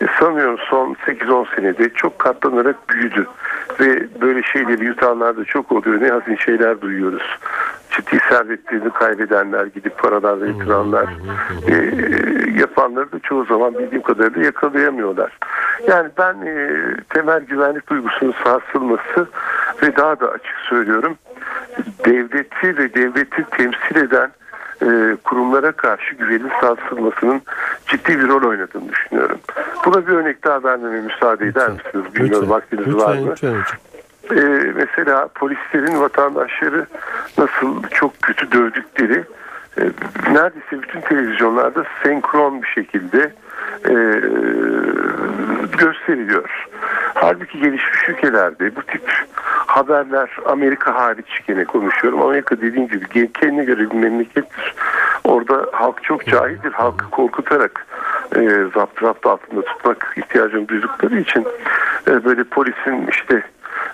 e, 0.00 0.06
sanıyorum 0.20 0.58
son 0.70 0.94
8-10 1.06 1.56
senede 1.56 1.88
çok 1.88 2.18
katlanarak 2.18 2.88
büyüdü. 2.88 3.26
Ve 3.80 4.20
böyle 4.20 4.42
şeyleri 4.42 4.84
yutanlar 4.84 5.36
da 5.36 5.44
çok 5.44 5.72
oluyor. 5.72 6.00
Ne 6.00 6.08
hazin 6.08 6.36
şeyler 6.36 6.80
duyuyoruz. 6.80 7.38
Ciddi 7.96 8.18
servetlerini 8.28 8.90
kaybedenler, 8.90 9.66
gidip 9.66 9.98
paralarla 9.98 10.46
yatıranlar, 10.46 11.08
e, 11.68 11.74
yapanları 12.60 13.12
da 13.12 13.18
çoğu 13.18 13.44
zaman 13.44 13.78
bildiğim 13.78 14.02
kadarıyla 14.02 14.44
yakalayamıyorlar. 14.44 15.38
Yani 15.88 16.08
ben 16.18 16.34
e, 16.46 16.80
temel 17.08 17.40
güvenlik 17.40 17.88
duygusunun 17.88 18.34
sarsılması 18.44 19.28
ve 19.82 19.96
daha 19.96 20.20
da 20.20 20.30
açık 20.30 20.56
söylüyorum 20.68 21.16
devleti 22.04 22.78
ve 22.78 22.94
devleti 22.94 23.44
temsil 23.50 23.96
eden 23.96 24.30
e, 24.82 25.16
kurumlara 25.24 25.72
karşı 25.72 26.14
güvenin 26.14 26.50
sarsılmasının 26.60 27.42
ciddi 27.86 28.20
bir 28.20 28.28
rol 28.28 28.48
oynadığını 28.48 28.88
düşünüyorum. 28.88 29.38
Buna 29.84 30.06
bir 30.06 30.12
örnek 30.12 30.44
daha 30.44 30.64
vermeme 30.64 31.00
müsaade 31.00 31.46
eder 31.46 31.70
misiniz? 31.70 32.14
Bilmiyorum 32.14 32.48
vaktiniz 32.48 32.86
lütfen, 32.86 33.06
var 33.06 33.18
mı? 33.18 33.30
lütfen 33.30 33.54
Ee, 34.30 34.72
mesela 34.74 35.28
polislerin 35.34 36.00
vatandaşları 36.00 36.86
nasıl 37.38 37.82
çok 37.82 38.22
kötü 38.22 38.52
dövdükleri 38.52 39.24
e, 39.78 39.82
neredeyse 40.32 40.82
bütün 40.82 41.00
televizyonlarda 41.00 41.84
senkron 42.02 42.62
bir 42.62 42.68
şekilde 42.68 43.32
e, 43.84 43.94
gösteriliyor. 45.78 46.68
Halbuki 47.14 47.60
gelişmiş 47.60 48.08
ülkelerde 48.08 48.76
bu 48.76 48.82
tip 48.82 49.24
haberler 49.66 50.30
Amerika 50.46 50.94
hariç 50.94 51.42
gene 51.46 51.64
konuşuyorum. 51.64 52.22
Amerika 52.22 52.60
dediğim 52.60 52.88
gibi 52.88 53.32
kendine 53.32 53.64
göre 53.64 53.90
bir 53.90 53.96
memlekettir. 53.96 54.74
Orada 55.24 55.66
halk 55.72 56.02
çok 56.02 56.26
cahildir. 56.26 56.72
Halkı 56.72 57.10
korkutarak 57.10 57.86
e, 58.36 58.40
zapt 58.74 59.02
rapt 59.02 59.26
altında 59.26 59.62
tutmak 59.62 60.14
ihtiyacını 60.16 60.68
duydukları 60.68 61.20
için 61.20 61.46
e, 62.08 62.24
böyle 62.24 62.44
polisin 62.44 63.06
işte 63.10 63.42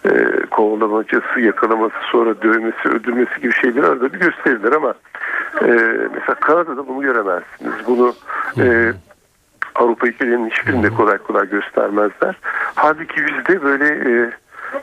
e, 0.05 0.47
kovalamacası, 0.51 1.41
yakalaması, 1.41 1.95
sonra 2.13 2.43
dövmesi, 2.43 2.89
öldürmesi 2.89 3.41
gibi 3.41 3.53
şeyler 3.53 3.83
arada 3.83 4.13
bir 4.13 4.19
gösterirler 4.19 4.73
ama 4.73 4.95
e, 5.63 5.69
mesela 6.15 6.35
Kanada'da 6.41 6.89
bunu 6.89 7.03
göremezsiniz. 7.03 7.87
Bunu 7.87 8.15
e, 8.59 8.93
Avrupa 9.75 10.07
ülkelerinin 10.07 10.51
hiçbirinde 10.51 10.91
kolay 10.91 11.19
kolay 11.19 11.49
göstermezler. 11.49 12.39
Halbuki 12.75 13.27
bizde 13.27 13.63
böyle 13.63 13.87
e, 13.87 14.31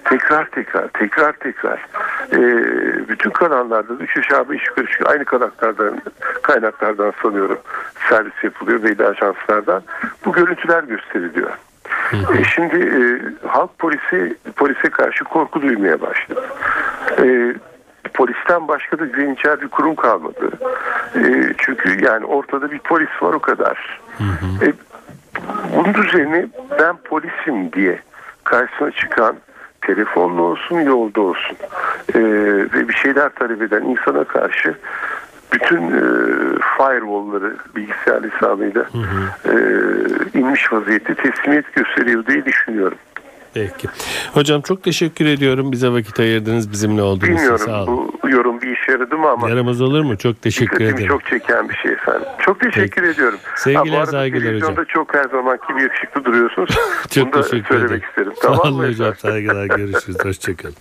tekrar 0.03 0.49
tekrar 0.49 0.87
tekrar 0.87 1.33
tekrar 1.33 1.85
e, 2.33 2.39
bütün 3.09 3.29
kanallarda 3.29 3.93
üç 3.93 4.17
aşağı 4.17 4.49
beş 4.49 4.67
yukarı 4.67 4.85
çünkü 4.91 5.05
aynı 5.05 5.25
kaynaklardan 5.25 6.01
kaynaklardan 6.41 7.13
sanıyorum 7.21 7.57
servis 8.09 8.43
yapılıyor 8.43 8.83
belli 8.83 9.05
ajanslardan 9.05 9.83
bu 10.25 10.33
görüntüler 10.33 10.83
gösteriliyor. 10.83 11.51
E, 12.13 12.43
şimdi 12.43 12.75
e, 12.75 12.99
halk 13.47 13.79
polisi 13.79 14.35
polise 14.55 14.89
karşı 14.89 15.23
korku 15.23 15.61
duymaya 15.61 16.01
başladı. 16.01 16.45
E, 17.23 17.53
polisten 18.13 18.67
başka 18.67 18.99
da 18.99 19.05
güveneceği 19.05 19.61
bir 19.61 19.67
kurum 19.67 19.95
kalmadı. 19.95 20.51
E, 21.15 21.53
çünkü 21.57 22.05
yani 22.05 22.25
ortada 22.25 22.71
bir 22.71 22.79
polis 22.79 23.21
var 23.21 23.33
o 23.33 23.39
kadar. 23.39 24.01
E, 24.61 24.73
bunun 25.75 26.03
üzerine 26.03 26.47
ben 26.79 26.97
polisim 26.97 27.73
diye 27.73 27.99
karşısına 28.43 28.91
çıkan 28.91 29.35
telefonla 29.81 30.41
olsun 30.41 30.79
yolda 30.79 31.21
olsun 31.21 31.57
e, 32.15 32.19
ve 32.73 32.87
bir 32.87 32.93
şeyler 32.93 33.29
talep 33.29 33.61
eden 33.61 33.81
insana 33.81 34.23
karşı 34.23 34.75
bütün 35.53 35.77
e, 35.77 36.01
firewall'ları 36.77 37.55
bilgisayar 37.75 38.23
lisanıyla 38.23 38.85
e, 39.45 39.53
inmiş 40.39 40.73
vaziyette 40.73 41.15
teslimiyet 41.15 41.73
gösteriyor 41.75 42.25
diye 42.25 42.45
düşünüyorum. 42.45 42.97
Peki. 43.53 43.87
Hocam 44.33 44.61
çok 44.61 44.83
teşekkür 44.83 45.25
ediyorum. 45.25 45.71
Bize 45.71 45.89
vakit 45.89 46.19
ayırdınız. 46.19 46.71
Bizimle 46.71 47.01
olduğunuz 47.01 47.41
için 47.43 47.55
sağ 47.55 47.83
olun. 47.83 48.11
bu 48.23 48.29
yorum 48.29 48.61
bir 48.61 48.67
işe 48.77 48.91
yaradı 48.91 49.17
mı 49.17 49.29
ama 49.29 49.49
Yaramaz 49.49 49.81
olur 49.81 50.03
mu? 50.03 50.17
Çok 50.17 50.41
teşekkür 50.41 50.85
ederim. 50.85 51.07
çok 51.07 51.25
çeken 51.25 51.69
bir 51.69 51.75
şey 51.75 51.91
efendim. 51.91 52.27
Çok 52.39 52.59
teşekkür 52.59 53.03
ediyorum. 53.03 53.39
Sevgiler, 53.55 53.97
arada 53.97 54.11
saygılar 54.11 54.55
hocam. 54.55 54.85
çok 54.87 55.13
her 55.13 55.23
zamanki 55.23 55.67
gibi 55.67 55.81
yakışıklı 55.81 56.25
duruyorsunuz. 56.25 56.69
Çok 57.09 57.25
Bunu 57.33 57.33
da 57.33 57.41
teşekkür 57.49 57.67
söylemek 57.67 57.89
ederim. 57.91 58.03
isterim. 58.09 58.31
Sağ 58.35 58.41
Tamam 58.47 58.59
olun 58.73 58.81
mı? 58.81 58.87
hocam. 58.87 59.15
Saygılar. 59.15 59.65
Görüşürüz. 59.65 60.17
Hoşçakalın. 60.25 60.75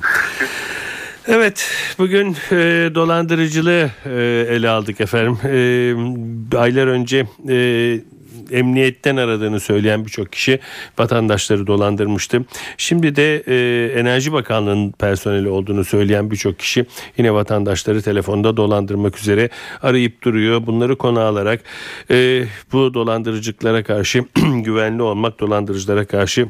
Evet 1.29 1.71
bugün 1.99 2.37
e, 2.53 2.57
dolandırıcılığı 2.95 3.91
e, 4.07 4.47
ele 4.51 4.69
aldık 4.69 5.01
efendim. 5.01 5.39
E, 5.45 6.57
aylar 6.57 6.87
önce 6.87 7.27
e, 7.49 8.01
emniyetten 8.51 9.17
aradığını 9.17 9.61
söyleyen 9.61 10.05
birçok 10.05 10.33
kişi 10.33 10.61
vatandaşları 10.99 11.67
dolandırmıştı. 11.67 12.45
Şimdi 12.77 13.17
de 13.17 13.37
e, 13.37 13.87
Enerji 14.01 14.33
Bakanlığı'nın 14.33 14.93
personeli 14.93 15.49
olduğunu 15.49 15.85
söyleyen 15.85 16.31
birçok 16.31 16.59
kişi 16.59 16.87
yine 17.19 17.35
vatandaşları 17.35 18.03
telefonda 18.03 18.57
dolandırmak 18.57 19.19
üzere 19.19 19.49
arayıp 19.83 20.23
duruyor. 20.23 20.67
Bunları 20.67 20.97
konu 20.97 21.21
alarak 21.21 21.61
e, 22.11 22.45
bu 22.73 22.95
dolandırıcılıklara 22.95 23.83
karşı 23.83 24.25
güvenli 24.65 25.03
olmak, 25.03 25.41
dolandırıcılara 25.41 26.05
karşı 26.05 26.49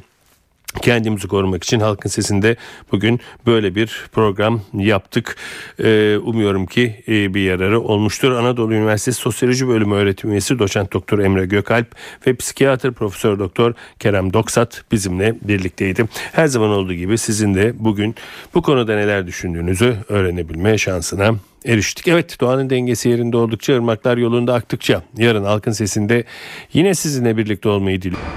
Kendimizi 0.82 1.28
korumak 1.28 1.64
için 1.64 1.80
Halkın 1.80 2.08
Sesi'nde 2.08 2.56
bugün 2.92 3.20
böyle 3.46 3.74
bir 3.74 4.08
program 4.12 4.60
yaptık. 4.74 5.36
Ee, 5.84 6.16
umuyorum 6.22 6.66
ki 6.66 7.02
e, 7.08 7.34
bir 7.34 7.40
yararı 7.40 7.80
olmuştur. 7.80 8.32
Anadolu 8.32 8.74
Üniversitesi 8.74 9.20
Sosyoloji 9.20 9.68
Bölümü 9.68 9.94
öğretim 9.94 10.30
üyesi 10.30 10.58
doçent 10.58 10.92
doktor 10.92 11.18
Emre 11.18 11.46
Gökalp 11.46 11.96
ve 12.26 12.34
psikiyatr 12.34 12.90
profesör 12.90 13.38
doktor 13.38 13.74
Kerem 13.98 14.32
Doksat 14.32 14.84
bizimle 14.92 15.34
birlikteydi. 15.42 16.04
Her 16.32 16.46
zaman 16.46 16.70
olduğu 16.70 16.94
gibi 16.94 17.18
sizin 17.18 17.54
de 17.54 17.72
bugün 17.78 18.14
bu 18.54 18.62
konuda 18.62 18.96
neler 18.96 19.26
düşündüğünüzü 19.26 19.96
öğrenebilme 20.08 20.78
şansına 20.78 21.34
eriştik. 21.64 22.08
Evet 22.08 22.40
doğanın 22.40 22.70
dengesi 22.70 23.08
yerinde 23.08 23.36
oldukça 23.36 23.74
ırmaklar 23.74 24.16
yolunda 24.16 24.54
aktıkça 24.54 25.02
yarın 25.16 25.44
Halkın 25.44 25.72
Sesi'nde 25.72 26.24
yine 26.72 26.94
sizinle 26.94 27.36
birlikte 27.36 27.68
olmayı 27.68 28.02
diliyorum. 28.02 28.28